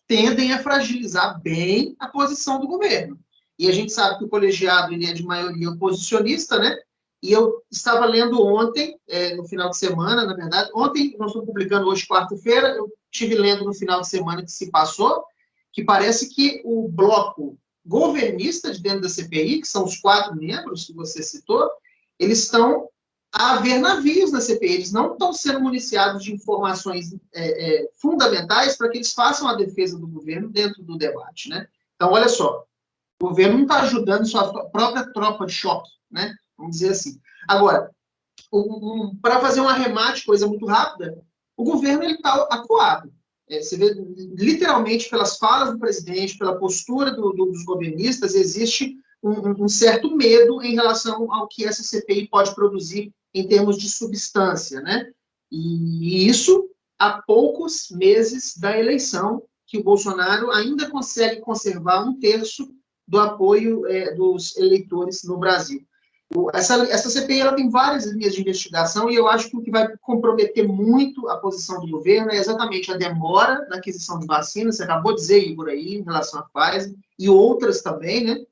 tendem 0.07 0.53
a 0.53 0.63
fragilizar 0.63 1.41
bem 1.41 1.97
a 1.99 2.09
posição 2.09 2.61
do 2.61 2.69
governo. 2.69 3.19
E 3.59 3.69
a 3.69 3.73
gente 3.73 3.91
sabe 3.91 4.19
que 4.19 4.25
o 4.25 4.29
colegiado 4.29 4.93
ele 4.93 5.07
é 5.07 5.15
de 5.15 5.23
maioria 5.23 5.71
oposicionista, 5.71 6.59
né? 6.59 6.77
E 7.23 7.31
eu 7.31 7.63
estava 7.71 8.05
lendo 8.05 8.45
ontem, 8.45 8.99
é, 9.07 9.37
no 9.37 9.45
final 9.45 9.71
de 9.71 9.79
semana, 9.79 10.27
na 10.27 10.35
verdade, 10.35 10.71
ontem, 10.75 11.15
nós 11.19 11.29
estamos 11.29 11.47
publicando 11.47 11.87
hoje, 11.87 12.07
quarta-feira, 12.07 12.71
eu 12.71 12.93
tive 13.13 13.37
lendo 13.37 13.65
no 13.65 13.73
final 13.73 14.01
de 14.01 14.09
semana 14.09 14.43
que 14.43 14.51
se 14.51 14.71
passou, 14.71 15.25
que 15.73 15.85
parece 15.85 16.35
que 16.35 16.61
o 16.65 16.89
bloco 16.89 17.57
governista 17.87 18.73
de 18.73 18.83
dentro 18.83 19.03
da 19.03 19.09
CPI, 19.09 19.61
que 19.61 19.69
são 19.69 19.85
os 19.85 19.99
quatro 19.99 20.35
membros 20.35 20.85
que 20.85 20.93
você 20.93 21.23
citou, 21.23 21.71
eles 22.19 22.41
estão 22.41 22.89
a 23.33 23.55
haver 23.55 23.79
navios 23.79 24.31
na 24.31 24.41
CPI, 24.41 24.75
eles 24.75 24.93
não 24.93 25.13
estão 25.13 25.33
sendo 25.33 25.61
municiados 25.61 26.23
de 26.23 26.33
informações 26.33 27.15
é, 27.33 27.83
é, 27.83 27.91
fundamentais 27.95 28.77
para 28.77 28.89
que 28.91 28.99
eles 28.99 29.13
façam 29.13 29.49
a 29.49 29.55
defesa 29.55 29.99
do 29.99 30.07
governo 30.07 30.51
dentro 30.51 30.83
do 30.83 30.99
debate, 30.99 31.49
né? 31.49 31.67
Então, 31.97 32.13
olha 32.13 32.29
só, 32.29 32.65
o 33.21 33.29
governo 33.29 33.55
não 33.55 33.63
está 33.63 33.83
ajudando 33.83 34.27
sua 34.27 34.69
própria 34.69 35.11
tropa 35.13 35.47
de 35.47 35.53
choque, 35.53 35.91
né? 36.11 36.35
Vamos 36.57 36.77
dizer 36.77 36.91
assim. 36.91 37.21
Agora, 37.49 37.91
um, 38.53 38.59
um, 38.59 39.17
para 39.17 39.41
fazer 39.41 39.61
um 39.61 39.69
arremate, 39.69 40.25
coisa 40.25 40.47
muito 40.47 40.67
rápida, 40.67 41.23
o 41.57 41.65
governo 41.65 42.05
está 42.05 42.35
acuado. 42.51 43.13
É, 43.49 43.61
você 43.61 43.77
vê, 43.77 43.95
literalmente, 44.37 45.11
pelas 45.11 45.37
falas 45.37 45.73
do 45.73 45.79
presidente, 45.79 46.39
pela 46.39 46.59
postura 46.59 47.11
do, 47.11 47.33
do, 47.33 47.47
dos 47.47 47.65
governistas, 47.65 48.35
existe 48.35 48.97
um, 49.23 49.65
um, 49.65 49.69
certo 49.69 50.17
medo 50.17 50.63
em 50.63 50.75
relação 50.75 51.33
ao 51.33 51.47
que 51.49 51.65
essa 51.65 51.83
CPI 51.83 52.29
pode 52.29 52.55
produzir 52.55 53.13
em 53.35 53.47
termos 53.47 53.79
de 53.79 53.89
substância, 53.91 54.81
né? 54.81 55.11
E 55.51 56.27
isso 56.27 56.69
há 56.99 57.23
poucos 57.23 57.89
meses 57.91 58.57
da 58.57 58.79
eleição, 58.79 59.43
que 59.67 59.79
o 59.79 59.85
Bolsonaro 59.85 60.51
ainda 60.51 60.91
consegue 60.91 61.41
conservar 61.41 62.05
um 62.05 62.19
terço 62.19 62.69
do 63.07 63.19
apoio 63.19 63.87
é, 63.87 64.15
dos 64.15 64.57
eleitores 64.57 65.23
no 65.25 65.39
Brasil. 65.39 65.81
Essa, 66.53 66.75
essa 66.91 67.11
CPI 67.11 67.41
ela 67.41 67.55
tem 67.55 67.69
várias 67.69 68.07
linhas 68.07 68.35
de 68.35 68.41
investigação 68.41 69.11
e 69.11 69.15
eu 69.15 69.27
acho 69.29 69.51
que 69.51 69.57
o 69.57 69.63
que 69.63 69.71
vai 69.71 69.89
comprometer 69.99 70.67
muito 70.67 71.29
a 71.29 71.37
posição 71.37 71.81
do 71.81 71.91
governo 71.91 72.31
é 72.31 72.37
exatamente 72.37 72.91
a 72.91 72.97
demora 72.97 73.67
na 73.69 73.77
aquisição 73.77 74.19
de 74.19 74.27
vacinas, 74.27 74.77
você 74.77 74.85
acabou 74.85 75.15
de 75.15 75.21
dizer, 75.21 75.47
Igor, 75.47 75.69
aí, 75.69 75.97
em 75.97 76.03
relação 76.03 76.41
à 76.41 76.43
Pfizer, 76.43 76.95
e 77.19 77.29
outras 77.29 77.83
também, 77.83 78.25
né? 78.25 78.45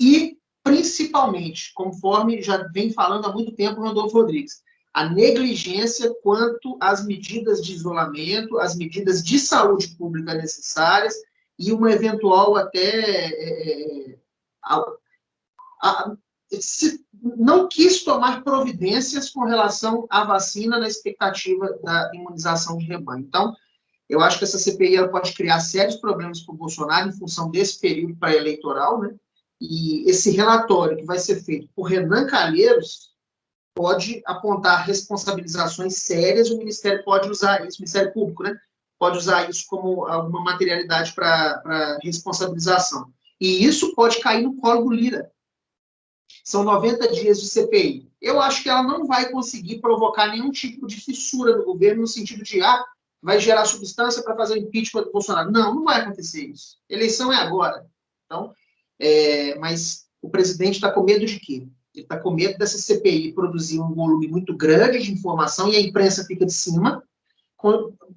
E, 0.00 0.38
principalmente, 0.62 1.72
conforme 1.74 2.42
já 2.42 2.58
vem 2.72 2.92
falando 2.92 3.26
há 3.26 3.32
muito 3.32 3.52
tempo 3.52 3.80
o 3.80 3.84
Rodolfo 3.84 4.18
Rodrigues, 4.18 4.62
a 4.92 5.08
negligência 5.08 6.14
quanto 6.22 6.76
às 6.80 7.04
medidas 7.04 7.62
de 7.62 7.74
isolamento, 7.74 8.58
as 8.58 8.76
medidas 8.76 9.22
de 9.22 9.38
saúde 9.38 9.88
pública 9.96 10.34
necessárias 10.34 11.14
e 11.58 11.72
uma 11.72 11.92
eventual 11.92 12.56
até 12.56 12.80
é, 12.80 14.12
é 14.12 14.18
a, 14.62 14.84
a, 15.82 16.12
se, 16.12 16.16
não 17.20 17.68
quis 17.68 18.04
tomar 18.04 18.42
providências 18.44 19.30
com 19.30 19.44
relação 19.44 20.06
à 20.08 20.24
vacina 20.24 20.78
na 20.78 20.86
expectativa 20.86 21.78
da 21.82 22.10
imunização 22.14 22.78
de 22.78 22.86
rebanho. 22.86 23.24
Então, 23.26 23.54
eu 24.08 24.20
acho 24.20 24.38
que 24.38 24.44
essa 24.44 24.58
CPI 24.58 25.08
pode 25.10 25.32
criar 25.32 25.58
sérios 25.60 25.96
problemas 25.96 26.40
para 26.40 26.54
o 26.54 26.58
Bolsonaro 26.58 27.08
em 27.08 27.18
função 27.18 27.50
desse 27.50 27.80
período 27.80 28.16
pré-eleitoral, 28.16 29.00
né? 29.00 29.14
E 29.60 30.08
esse 30.08 30.30
relatório 30.30 30.96
que 30.96 31.04
vai 31.04 31.18
ser 31.18 31.42
feito 31.42 31.68
por 31.74 31.84
Renan 31.84 32.26
Calheiros 32.26 33.10
pode 33.74 34.22
apontar 34.24 34.86
responsabilizações 34.86 35.96
sérias, 35.96 36.50
o 36.50 36.58
Ministério 36.58 37.02
pode 37.04 37.28
usar 37.28 37.66
isso, 37.66 37.78
o 37.78 37.80
Ministério 37.80 38.12
Público, 38.12 38.42
né? 38.42 38.56
Pode 38.98 39.18
usar 39.18 39.50
isso 39.50 39.64
como 39.66 40.06
alguma 40.06 40.44
materialidade 40.44 41.12
para 41.12 41.98
responsabilização. 42.02 43.12
E 43.40 43.64
isso 43.64 43.94
pode 43.94 44.20
cair 44.20 44.42
no 44.42 44.56
colo 44.56 44.84
do 44.84 44.90
Lira. 44.90 45.30
São 46.44 46.62
90 46.64 47.12
dias 47.12 47.40
de 47.40 47.48
CPI. 47.48 48.10
Eu 48.20 48.40
acho 48.40 48.62
que 48.62 48.68
ela 48.68 48.82
não 48.82 49.06
vai 49.06 49.30
conseguir 49.30 49.80
provocar 49.80 50.28
nenhum 50.28 50.50
tipo 50.50 50.86
de 50.86 50.96
fissura 50.96 51.56
no 51.56 51.64
governo, 51.64 52.02
no 52.02 52.06
sentido 52.06 52.42
de, 52.42 52.62
ah, 52.62 52.84
vai 53.22 53.40
gerar 53.40 53.64
substância 53.64 54.22
para 54.22 54.36
fazer 54.36 54.54
o 54.54 54.58
impeachment 54.58 55.04
do 55.04 55.12
Bolsonaro. 55.12 55.50
Não, 55.50 55.74
não 55.74 55.84
vai 55.84 56.00
acontecer 56.00 56.46
isso. 56.46 56.76
Eleição 56.88 57.32
é 57.32 57.36
agora. 57.36 57.86
Então, 58.24 58.52
é, 58.98 59.58
mas 59.58 60.06
o 60.22 60.30
presidente 60.30 60.74
está 60.74 60.90
com 60.90 61.02
medo 61.02 61.26
de 61.26 61.38
quê? 61.38 61.66
Ele 61.94 62.04
está 62.04 62.18
com 62.18 62.30
medo 62.30 62.58
dessa 62.58 62.78
CPI 62.78 63.32
produzir 63.32 63.80
um 63.80 63.94
volume 63.94 64.28
muito 64.28 64.54
grande 64.54 65.02
de 65.02 65.12
informação 65.12 65.68
e 65.68 65.76
a 65.76 65.80
imprensa 65.80 66.24
fica 66.24 66.44
de 66.44 66.52
cima, 66.52 67.02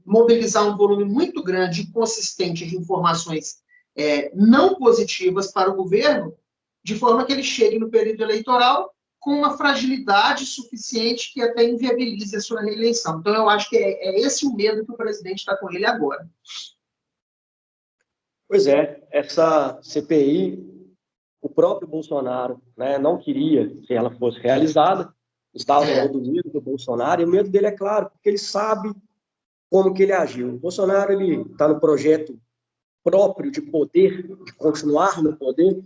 mobilizar 0.06 0.68
um 0.68 0.78
volume 0.78 1.06
muito 1.06 1.42
grande 1.42 1.82
e 1.82 1.92
consistente 1.92 2.66
de 2.66 2.78
informações 2.78 3.60
é, 3.96 4.32
não 4.36 4.76
positivas 4.76 5.52
para 5.52 5.70
o 5.70 5.76
governo, 5.76 6.34
de 6.84 6.96
forma 6.96 7.26
que 7.26 7.32
ele 7.34 7.44
chegue 7.44 7.80
no 7.80 7.90
período 7.90 8.24
eleitoral 8.24 8.94
com 9.20 9.32
uma 9.32 9.58
fragilidade 9.58 10.46
suficiente 10.46 11.34
que 11.34 11.42
até 11.42 11.64
inviabilize 11.64 12.36
a 12.36 12.42
sua 12.42 12.62
reeleição. 12.62 13.20
Então, 13.20 13.34
eu 13.34 13.50
acho 13.50 13.70
que 13.70 13.78
é, 13.78 14.10
é 14.10 14.20
esse 14.22 14.46
o 14.46 14.56
medo 14.56 14.86
que 14.86 14.92
o 14.92 14.98
presidente 14.98 15.40
está 15.40 15.58
com 15.58 15.70
ele 15.72 15.86
agora. 15.86 16.28
Pois 18.48 18.66
é, 18.66 19.06
essa 19.12 19.78
CPI, 19.84 20.66
o 21.42 21.50
próprio 21.50 21.88
Bolsonaro 21.88 22.62
né, 22.76 22.98
não 22.98 23.18
queria 23.18 23.70
que 23.82 23.94
ela 23.94 24.10
fosse 24.10 24.40
realizada, 24.40 25.14
estava 25.54 25.86
é. 25.86 26.08
do 26.08 26.22
medo 26.22 26.50
do 26.50 26.62
Bolsonaro, 26.62 27.22
e 27.22 27.26
o 27.26 27.30
medo 27.30 27.50
dele 27.50 27.68
é 27.68 27.72
claro, 27.72 28.10
porque 28.10 28.30
ele 28.30 28.38
sabe 28.38 28.94
como 29.70 29.94
que 29.94 30.04
ele 30.04 30.14
agiu. 30.14 30.56
O 30.56 30.60
Bolsonaro 30.60 31.12
ele 31.12 31.42
está 31.42 31.68
no 31.68 31.80
projeto 31.80 32.40
próprio 33.04 33.52
de 33.52 33.62
poder, 33.62 34.28
de 34.44 34.54
continuar 34.54 35.22
no 35.22 35.36
poder, 35.36 35.80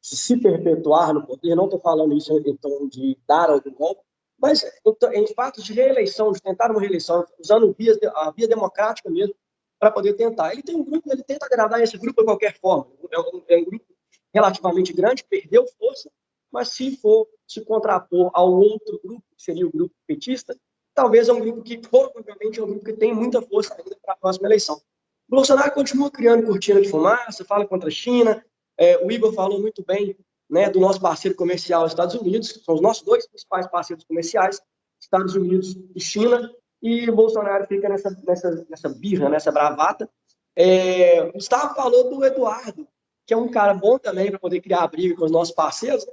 se 0.00 0.36
perpetuar 0.36 1.12
no 1.12 1.26
poder, 1.26 1.54
não 1.54 1.64
estou 1.64 1.80
falando 1.80 2.16
isso 2.16 2.32
em 2.38 2.88
de 2.88 3.18
dar 3.26 3.50
algum 3.50 3.72
golpe, 3.72 4.02
mas 4.40 4.64
em 5.12 5.26
fato 5.34 5.62
de 5.62 5.72
reeleição, 5.72 6.32
de 6.32 6.40
tentar 6.40 6.70
uma 6.70 6.80
reeleição, 6.80 7.24
usando 7.38 7.74
a 8.14 8.30
via 8.30 8.48
democrática 8.48 9.10
mesmo, 9.10 9.34
para 9.78 9.90
poder 9.90 10.14
tentar. 10.14 10.52
Ele 10.52 10.62
tem 10.62 10.76
um 10.76 10.84
grupo, 10.84 11.10
ele 11.12 11.22
tenta 11.22 11.46
agradar 11.46 11.80
esse 11.80 11.96
grupo 11.96 12.20
de 12.20 12.26
qualquer 12.26 12.58
forma. 12.58 12.88
É 13.10 13.20
um, 13.20 13.42
é 13.48 13.56
um 13.58 13.64
grupo 13.64 13.86
relativamente 14.34 14.92
grande, 14.92 15.24
perdeu 15.24 15.66
força, 15.78 16.10
mas 16.50 16.68
se 16.68 16.96
for 16.96 17.28
se 17.46 17.64
contrapor 17.64 18.30
ao 18.34 18.52
outro 18.52 19.00
grupo, 19.02 19.22
que 19.36 19.42
seria 19.42 19.66
o 19.66 19.70
grupo 19.70 19.94
petista, 20.06 20.56
talvez 20.94 21.28
é 21.28 21.32
um 21.32 21.40
grupo 21.40 21.62
que 21.62 21.78
provavelmente 21.78 22.58
é 22.58 22.62
um 22.62 22.66
grupo 22.66 22.84
que 22.84 22.92
tem 22.92 23.14
muita 23.14 23.40
força 23.40 23.74
ainda 23.74 23.96
para 24.02 24.14
a 24.14 24.16
próxima 24.16 24.48
eleição. 24.48 24.80
Bolsonaro 25.28 25.72
continua 25.72 26.10
criando 26.10 26.46
cortina 26.46 26.80
de 26.80 26.88
fumaça, 26.88 27.44
fala 27.44 27.66
contra 27.66 27.88
a 27.88 27.92
China, 27.92 28.44
é, 28.78 29.04
o 29.04 29.10
Igor 29.10 29.32
falou 29.32 29.60
muito 29.60 29.84
bem 29.84 30.16
né, 30.48 30.70
do 30.70 30.80
nosso 30.80 31.00
parceiro 31.00 31.36
comercial, 31.36 31.86
Estados 31.86 32.14
Unidos, 32.14 32.62
são 32.64 32.74
os 32.76 32.80
nossos 32.80 33.02
dois 33.02 33.26
principais 33.26 33.66
parceiros 33.66 34.04
comerciais, 34.04 34.60
Estados 35.00 35.34
Unidos 35.34 35.76
e 35.94 36.00
China, 36.00 36.50
e 36.80 37.10
Bolsonaro 37.10 37.66
fica 37.66 37.88
nessa, 37.88 38.10
nessa, 38.24 38.66
nessa 38.68 38.88
birra, 38.88 39.28
nessa 39.28 39.50
bravata. 39.50 40.08
É, 40.56 41.22
o 41.22 41.32
Gustavo 41.32 41.74
falou 41.74 42.08
do 42.08 42.24
Eduardo, 42.24 42.86
que 43.26 43.34
é 43.34 43.36
um 43.36 43.50
cara 43.50 43.74
bom 43.74 43.98
também 43.98 44.30
para 44.30 44.38
poder 44.38 44.60
criar 44.60 44.86
briga 44.86 45.16
com 45.16 45.24
os 45.24 45.30
nossos 45.30 45.54
parceiros. 45.54 46.06
Né? 46.06 46.12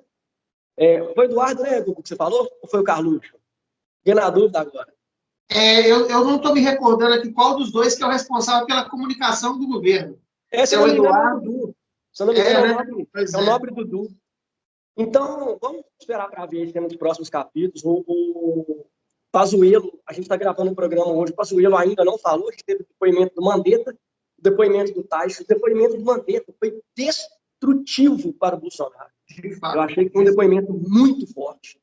É, 0.78 1.13
foi 1.13 1.28
o 1.28 1.30
Eduardo, 1.30 1.63
né, 1.63 1.80
Gugu, 1.82 2.01
que 2.01 2.10
você 2.10 2.15
falou? 2.15 2.49
Ou 2.62 2.69
foi 2.69 2.82
o 2.82 2.84
Carluxo? 2.84 3.36
Fiquei 3.99 4.13
na 4.13 4.30
dúvida 4.30 4.60
agora. 4.60 4.93
É, 5.49 5.89
eu, 5.89 6.08
eu 6.10 6.25
não 6.25 6.38
estou 6.38 6.54
me 6.54 6.60
recordando 6.60 7.13
aqui 7.13 7.32
qual 7.32 7.56
dos 7.56 7.71
dois 7.71 7.95
que 7.95 8.04
é 8.04 8.08
o 8.08 8.10
responsável 8.10 8.65
pela 8.65 8.89
comunicação 8.89 9.58
do 9.58 9.67
governo. 9.67 10.19
Esse 10.51 10.75
é 10.75 10.80
o 10.80 10.88
Eduardo. 10.88 11.75
Se 12.15 12.23
eu 12.23 12.28
não 12.28 12.34
me 12.34 12.39
engano, 12.39 12.58
é, 12.58 12.62
né? 12.62 12.69
é, 12.69 12.71
o 12.71 12.75
nobre, 12.75 13.10
é 13.13 13.38
o 13.38 13.41
é. 13.41 13.45
nobre 13.45 13.71
Dudu. 13.71 14.08
Então, 14.97 15.58
vamos 15.62 15.84
esperar 15.99 16.30
para 16.30 16.45
ver 16.45 16.73
nos 16.80 16.95
próximos 16.95 17.30
capítulos. 17.30 17.84
O, 17.84 18.04
o 18.08 18.86
Pazuello, 19.30 19.99
a 20.08 20.13
gente 20.13 20.23
está 20.23 20.38
gravando 20.38 20.71
um 20.71 20.75
programa 20.75 21.12
hoje, 21.12 21.34
o 21.34 21.36
Pazuello 21.36 21.75
ainda 21.75 22.06
não 22.06 22.17
falou, 22.17 22.47
a 22.47 22.51
gente 22.51 22.63
teve 22.63 22.84
o 22.84 22.88
depoimento 22.88 23.36
do 23.36 23.41
Mandetta, 23.41 23.91
o 24.39 24.41
depoimento 24.41 24.93
do 24.93 25.04
Taixo, 25.04 25.43
o 25.43 25.45
depoimento 25.45 25.97
do 25.97 26.06
Mandetta 26.06 26.54
foi 26.58 26.82
destrutivo 26.95 28.32
para 28.32 28.56
o 28.56 28.60
Bolsonaro. 28.62 29.12
Eu 29.43 29.82
achei 29.82 30.06
que 30.06 30.13
foi 30.13 30.21
um 30.21 30.25
depoimento 30.25 30.71
muito 30.71 31.28
forte. 31.34 31.78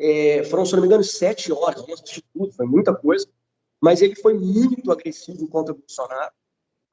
É, 0.00 0.44
foram, 0.44 0.64
se 0.64 0.72
não 0.72 0.80
me 0.80 0.86
engano, 0.86 1.04
sete 1.04 1.52
horas, 1.52 1.84
de 1.84 2.24
tudo, 2.32 2.50
foi 2.52 2.64
muita 2.64 2.94
coisa, 2.94 3.28
mas 3.82 4.00
ele 4.00 4.16
foi 4.16 4.32
muito 4.32 4.90
agressivo 4.90 5.46
contra 5.48 5.74
o 5.74 5.76
Bolsonaro. 5.76 6.32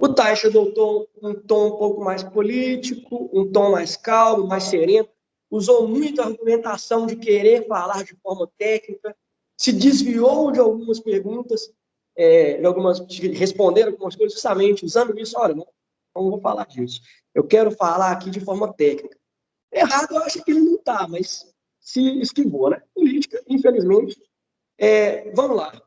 O 0.01 0.09
Taixa 0.09 0.47
adotou 0.47 1.07
um 1.21 1.35
tom 1.35 1.67
um 1.67 1.77
pouco 1.77 2.03
mais 2.03 2.23
político, 2.23 3.29
um 3.31 3.51
tom 3.51 3.69
mais 3.69 3.95
calmo, 3.95 4.47
mais 4.47 4.63
sereno, 4.63 5.07
usou 5.47 5.87
muito 5.87 6.19
argumentação 6.23 7.05
de 7.05 7.15
querer 7.15 7.67
falar 7.67 8.03
de 8.03 8.15
forma 8.15 8.51
técnica, 8.57 9.15
se 9.55 9.71
desviou 9.71 10.51
de 10.51 10.59
algumas 10.59 10.99
perguntas, 10.99 11.71
é, 12.15 12.57
de 12.57 12.65
algumas, 12.65 13.05
de 13.05 13.27
responder 13.27 13.83
algumas 13.83 14.15
coisas, 14.15 14.33
justamente 14.33 14.83
usando 14.83 15.15
isso. 15.19 15.37
Olha, 15.37 15.53
não, 15.53 15.67
não 16.15 16.31
vou 16.31 16.41
falar 16.41 16.65
disso. 16.65 16.99
Eu 17.31 17.43
quero 17.43 17.69
falar 17.69 18.11
aqui 18.11 18.31
de 18.31 18.39
forma 18.39 18.73
técnica. 18.73 19.15
Errado, 19.71 20.15
eu 20.15 20.23
acho 20.23 20.43
que 20.43 20.49
ele 20.49 20.61
não 20.61 20.75
está, 20.77 21.07
mas 21.07 21.53
se 21.79 22.19
esquivou, 22.19 22.71
né? 22.71 22.81
Política, 22.95 23.39
infelizmente. 23.47 24.19
É, 24.79 25.29
vamos 25.33 25.57
lá. 25.57 25.79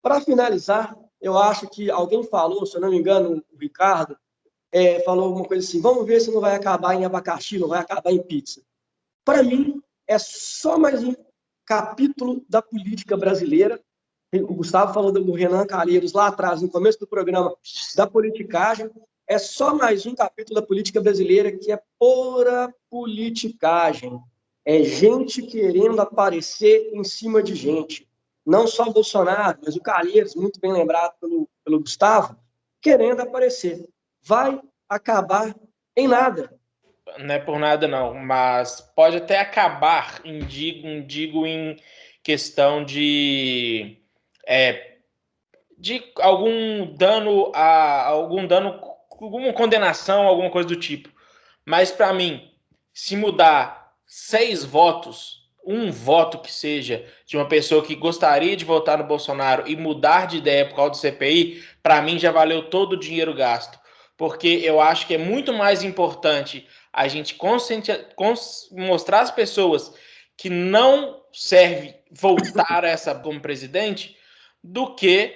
Para 0.00 0.22
finalizar, 0.22 0.96
eu 1.24 1.38
acho 1.38 1.66
que 1.70 1.90
alguém 1.90 2.22
falou, 2.22 2.66
se 2.66 2.76
eu 2.76 2.82
não 2.82 2.90
me 2.90 2.98
engano, 2.98 3.42
o 3.50 3.56
Ricardo, 3.56 4.14
é, 4.70 5.00
falou 5.04 5.24
alguma 5.24 5.46
coisa 5.46 5.66
assim: 5.66 5.80
vamos 5.80 6.04
ver 6.04 6.20
se 6.20 6.30
não 6.30 6.38
vai 6.38 6.54
acabar 6.54 6.94
em 6.94 7.06
abacaxi, 7.06 7.58
não 7.58 7.68
vai 7.68 7.80
acabar 7.80 8.12
em 8.12 8.22
pizza. 8.22 8.60
Para 9.24 9.42
mim, 9.42 9.80
é 10.06 10.18
só 10.18 10.76
mais 10.76 11.02
um 11.02 11.14
capítulo 11.64 12.44
da 12.46 12.60
política 12.60 13.16
brasileira. 13.16 13.80
O 14.34 14.54
Gustavo 14.54 14.92
falou 14.92 15.10
do 15.10 15.32
Renan 15.32 15.66
Calheiros 15.66 16.12
lá 16.12 16.26
atrás, 16.26 16.60
no 16.60 16.68
começo 16.68 17.00
do 17.00 17.06
programa, 17.06 17.56
da 17.96 18.06
politicagem. 18.06 18.90
É 19.26 19.38
só 19.38 19.74
mais 19.74 20.04
um 20.04 20.14
capítulo 20.14 20.60
da 20.60 20.66
política 20.66 21.00
brasileira 21.00 21.50
que 21.50 21.72
é 21.72 21.80
pura 21.98 22.70
politicagem. 22.90 24.20
É 24.62 24.82
gente 24.82 25.40
querendo 25.40 25.98
aparecer 26.02 26.90
em 26.92 27.02
cima 27.02 27.42
de 27.42 27.54
gente 27.54 28.06
não 28.44 28.66
só 28.66 28.84
o 28.84 28.92
Bolsonaro, 28.92 29.58
mas 29.64 29.76
o 29.76 29.80
Calheiros, 29.80 30.34
muito 30.34 30.60
bem 30.60 30.72
lembrado 30.72 31.14
pelo, 31.20 31.48
pelo 31.64 31.80
Gustavo, 31.80 32.36
querendo 32.80 33.20
aparecer. 33.20 33.88
Vai 34.22 34.60
acabar 34.88 35.54
em 35.96 36.06
nada. 36.06 36.52
Não 37.18 37.34
é 37.34 37.38
por 37.38 37.58
nada, 37.58 37.86
não, 37.86 38.14
mas 38.14 38.80
pode 38.94 39.16
até 39.16 39.38
acabar, 39.38 40.20
em, 40.24 40.40
digo, 40.40 41.06
digo 41.06 41.46
em 41.46 41.76
questão 42.22 42.84
de. 42.84 43.98
É, 44.46 44.94
de 45.78 46.12
algum 46.18 46.94
dano 46.94 47.50
a 47.54 48.06
algum 48.06 48.46
dano, 48.46 48.80
alguma 49.10 49.52
condenação, 49.52 50.26
alguma 50.26 50.50
coisa 50.50 50.68
do 50.68 50.76
tipo. 50.76 51.10
Mas 51.64 51.90
para 51.90 52.12
mim, 52.12 52.50
se 52.92 53.16
mudar 53.16 53.92
seis 54.06 54.64
votos 54.64 55.43
um 55.66 55.90
voto 55.90 56.38
que 56.38 56.52
seja 56.52 57.04
de 57.26 57.36
uma 57.36 57.46
pessoa 57.46 57.84
que 57.84 57.94
gostaria 57.94 58.56
de 58.56 58.64
votar 58.64 58.98
no 58.98 59.04
Bolsonaro 59.04 59.64
e 59.66 59.76
mudar 59.76 60.26
de 60.26 60.38
ideia 60.38 60.66
por 60.66 60.76
causa 60.76 60.90
do 60.90 60.96
CPI, 60.96 61.62
para 61.82 62.02
mim 62.02 62.18
já 62.18 62.30
valeu 62.30 62.64
todo 62.68 62.94
o 62.94 63.00
dinheiro 63.00 63.34
gasto. 63.34 63.78
Porque 64.16 64.60
eu 64.62 64.80
acho 64.80 65.06
que 65.06 65.14
é 65.14 65.18
muito 65.18 65.52
mais 65.52 65.82
importante 65.82 66.66
a 66.92 67.08
gente 67.08 67.36
mostrar 68.70 69.20
às 69.20 69.30
pessoas 69.30 69.92
que 70.36 70.48
não 70.48 71.20
serve 71.32 71.94
voltar 72.10 72.84
a 72.84 72.88
essa 72.88 73.14
como 73.14 73.40
presidente 73.40 74.16
do 74.62 74.94
que 74.94 75.34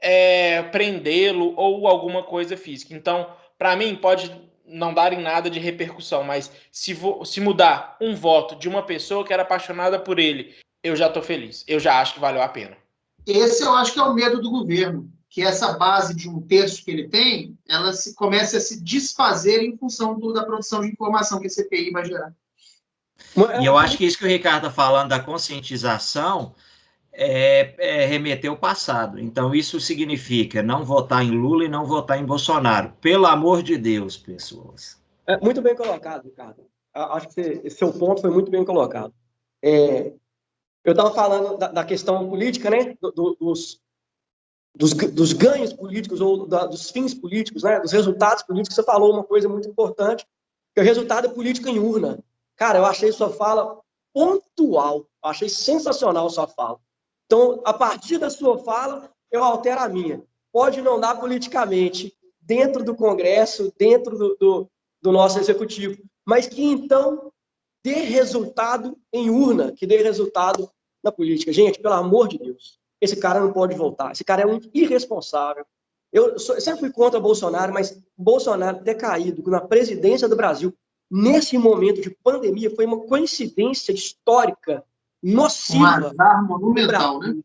é, 0.00 0.62
prendê-lo 0.64 1.54
ou 1.56 1.88
alguma 1.88 2.22
coisa 2.22 2.56
física. 2.56 2.94
Então, 2.94 3.28
para 3.58 3.74
mim, 3.76 3.96
pode 3.96 4.30
não 4.70 4.94
dar 4.94 5.12
em 5.12 5.20
nada 5.20 5.50
de 5.50 5.58
repercussão, 5.58 6.22
mas 6.22 6.50
se, 6.70 6.96
se 7.24 7.40
mudar 7.40 7.96
um 8.00 8.14
voto 8.14 8.56
de 8.56 8.68
uma 8.68 8.82
pessoa 8.82 9.24
que 9.24 9.32
era 9.32 9.42
apaixonada 9.42 9.98
por 9.98 10.18
ele, 10.18 10.54
eu 10.82 10.96
já 10.96 11.08
estou 11.08 11.22
feliz. 11.22 11.64
Eu 11.66 11.80
já 11.80 12.00
acho 12.00 12.14
que 12.14 12.20
valeu 12.20 12.42
a 12.42 12.48
pena. 12.48 12.76
Esse 13.26 13.62
eu 13.62 13.74
acho 13.74 13.92
que 13.92 13.98
é 13.98 14.02
o 14.02 14.14
medo 14.14 14.40
do 14.40 14.50
governo, 14.50 15.10
que 15.28 15.42
essa 15.42 15.72
base 15.74 16.14
de 16.14 16.28
um 16.28 16.40
terço 16.40 16.84
que 16.84 16.90
ele 16.90 17.08
tem, 17.08 17.56
ela 17.68 17.92
se, 17.92 18.14
comece 18.14 18.56
a 18.56 18.60
se 18.60 18.82
desfazer 18.82 19.62
em 19.62 19.76
função 19.76 20.18
do, 20.18 20.32
da 20.32 20.44
produção 20.44 20.80
de 20.80 20.88
informação 20.88 21.40
que 21.40 21.46
a 21.46 21.50
CPI 21.50 21.90
vai 21.90 22.04
gerar. 22.04 22.32
E 23.60 23.64
eu 23.64 23.76
acho 23.76 23.96
que 23.96 24.04
isso 24.04 24.18
que 24.18 24.24
o 24.24 24.28
Ricardo 24.28 24.66
está 24.66 24.70
falando 24.70 25.10
da 25.10 25.20
conscientização 25.20 26.54
é, 27.20 27.74
é 27.78 28.06
remeter 28.06 28.50
ao 28.50 28.56
passado. 28.56 29.20
Então, 29.20 29.54
isso 29.54 29.78
significa 29.78 30.62
não 30.62 30.86
votar 30.86 31.22
em 31.22 31.30
Lula 31.30 31.66
e 31.66 31.68
não 31.68 31.84
votar 31.84 32.18
em 32.18 32.24
Bolsonaro. 32.24 32.94
Pelo 32.98 33.26
amor 33.26 33.62
de 33.62 33.76
Deus, 33.76 34.16
pessoas. 34.16 34.98
É, 35.26 35.38
muito 35.38 35.60
bem 35.60 35.76
colocado, 35.76 36.24
Ricardo. 36.24 36.64
Acho 36.94 37.28
que 37.28 37.40
esse 37.40 37.76
seu 37.76 37.92
ponto 37.92 38.22
foi 38.22 38.30
muito 38.30 38.50
bem 38.50 38.64
colocado. 38.64 39.12
É, 39.62 40.14
eu 40.82 40.92
estava 40.92 41.12
falando 41.12 41.58
da, 41.58 41.68
da, 41.68 41.84
questão 41.84 42.26
política, 42.26 42.70
né? 42.70 42.96
Do, 42.98 43.12
do, 43.12 43.36
dos, 43.38 43.82
dos, 44.74 44.94
dos, 44.94 45.32
ganhos 45.34 45.74
políticos 45.74 46.22
ou 46.22 46.46
da, 46.46 46.64
dos 46.64 46.90
fins 46.90 47.12
políticos, 47.12 47.62
né? 47.62 47.80
Dos 47.80 47.92
resultados 47.92 48.42
políticos. 48.44 48.74
Você 48.74 48.82
falou 48.82 49.12
uma 49.12 49.24
coisa 49.24 49.46
muito 49.46 49.68
importante, 49.68 50.26
que 50.74 50.80
é 50.80 50.82
o 50.82 50.86
resultado 50.86 51.30
político 51.30 51.68
em 51.68 51.78
urna. 51.78 52.18
Cara, 52.56 52.78
eu 52.78 52.86
achei 52.86 53.12
sua 53.12 53.28
fala 53.28 53.78
pontual. 54.12 55.06
Achei 55.22 55.50
sensacional 55.50 56.30
sua 56.30 56.48
fala. 56.48 56.80
Então, 57.30 57.62
a 57.64 57.72
partir 57.72 58.18
da 58.18 58.28
sua 58.28 58.58
fala, 58.58 59.08
eu 59.30 59.44
altero 59.44 59.82
a 59.82 59.88
minha. 59.88 60.20
Pode 60.52 60.82
não 60.82 60.98
dar 60.98 61.14
politicamente 61.20 62.12
dentro 62.40 62.82
do 62.82 62.92
Congresso, 62.92 63.72
dentro 63.78 64.18
do, 64.18 64.34
do, 64.34 64.70
do 65.00 65.12
nosso 65.12 65.38
executivo, 65.38 65.96
mas 66.26 66.48
que 66.48 66.60
então 66.60 67.30
dê 67.84 67.94
resultado 68.00 68.98
em 69.12 69.30
urna, 69.30 69.70
que 69.70 69.86
dê 69.86 70.02
resultado 70.02 70.68
na 71.04 71.12
política. 71.12 71.52
Gente, 71.52 71.78
pelo 71.78 71.94
amor 71.94 72.26
de 72.26 72.36
Deus, 72.36 72.80
esse 73.00 73.14
cara 73.14 73.38
não 73.38 73.52
pode 73.52 73.76
voltar. 73.76 74.10
Esse 74.10 74.24
cara 74.24 74.42
é 74.42 74.46
um 74.46 74.58
irresponsável. 74.74 75.64
Eu, 76.12 76.36
sempre 76.36 76.80
fui 76.80 76.90
contra 76.90 77.20
Bolsonaro, 77.20 77.72
mas 77.72 77.96
Bolsonaro 78.18 78.82
ter 78.82 78.96
caído 78.96 79.48
na 79.48 79.60
presidência 79.60 80.28
do 80.28 80.34
Brasil 80.34 80.74
nesse 81.08 81.56
momento 81.56 82.00
de 82.00 82.10
pandemia 82.10 82.74
foi 82.74 82.86
uma 82.86 83.06
coincidência 83.06 83.92
histórica 83.92 84.84
nociva. 85.22 85.78
Um 85.78 86.06
azar 86.06 86.46
monumental, 86.46 87.20
né? 87.20 87.36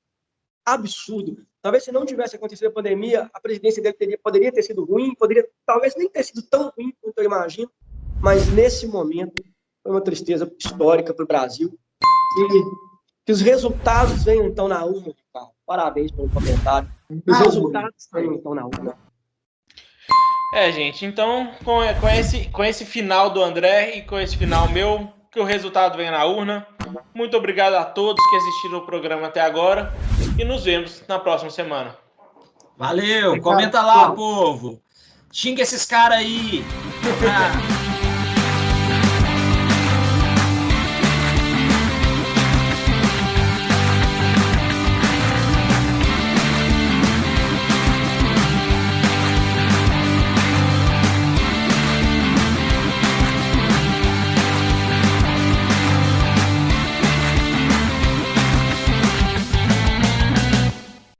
Absurdo. 0.66 1.46
Talvez 1.62 1.84
se 1.84 1.92
não 1.92 2.06
tivesse 2.06 2.36
acontecido 2.36 2.68
a 2.68 2.72
pandemia, 2.72 3.30
a 3.34 3.40
presidência 3.40 3.82
dele 3.82 3.96
teria, 3.96 4.20
poderia 4.24 4.52
ter 4.52 4.62
sido 4.62 4.86
ruim, 4.86 5.16
poderia 5.16 5.48
talvez 5.66 5.96
nem 5.96 6.10
ter 6.10 6.24
sido 6.24 6.42
tão 6.44 6.72
ruim 6.78 6.94
quanto 7.02 7.18
eu 7.18 7.26
imagino, 7.26 7.72
mas 8.22 8.48
nesse 8.54 8.88
momento 8.88 9.44
foi 9.82 9.92
uma 9.92 10.02
tristeza 10.02 10.52
histórica 10.60 11.14
para 11.14 11.24
o 11.24 11.28
Brasil. 11.28 11.78
E 12.38 12.86
que 13.26 13.32
os 13.32 13.42
resultados 13.42 14.24
venham 14.24 14.46
então 14.46 14.68
na 14.68 14.86
urna. 14.86 15.14
Parabéns 15.66 16.12
pelo 16.12 16.30
comentário. 16.30 16.88
Os 17.28 17.40
resultados 17.40 18.08
venham 18.14 18.36
então 18.36 18.54
na 18.54 18.66
urna. 18.66 18.96
É, 20.54 20.72
gente, 20.72 21.06
então 21.06 21.52
com, 21.64 21.80
com, 22.00 22.08
esse, 22.08 22.48
com 22.50 22.64
esse 22.64 22.86
final 22.86 23.32
do 23.32 23.44
André 23.44 23.98
e 23.98 24.02
com 24.04 24.20
esse 24.20 24.38
final 24.38 24.70
meu, 24.70 25.12
que 25.32 25.40
o 25.40 25.44
resultado 25.44 25.98
venha 25.98 26.12
na 26.12 26.24
urna. 26.26 26.68
Muito 27.14 27.38
obrigado 27.38 27.76
a 27.76 27.86
todos 27.86 28.24
que 28.30 28.36
assistiram 28.36 28.80
o 28.80 28.86
programa 28.86 29.28
até 29.28 29.42
agora 29.42 29.94
e 30.38 30.44
nos 30.44 30.64
vemos 30.64 31.04
na 31.08 31.20
próxima 31.20 31.50
semana. 31.50 31.96
Valeu, 32.78 33.40
comenta 33.42 33.82
lá, 33.82 34.12
povo. 34.12 34.82
Xinga 35.32 35.62
esses 35.62 35.86
caras 35.86 36.20
aí. 36.20 36.64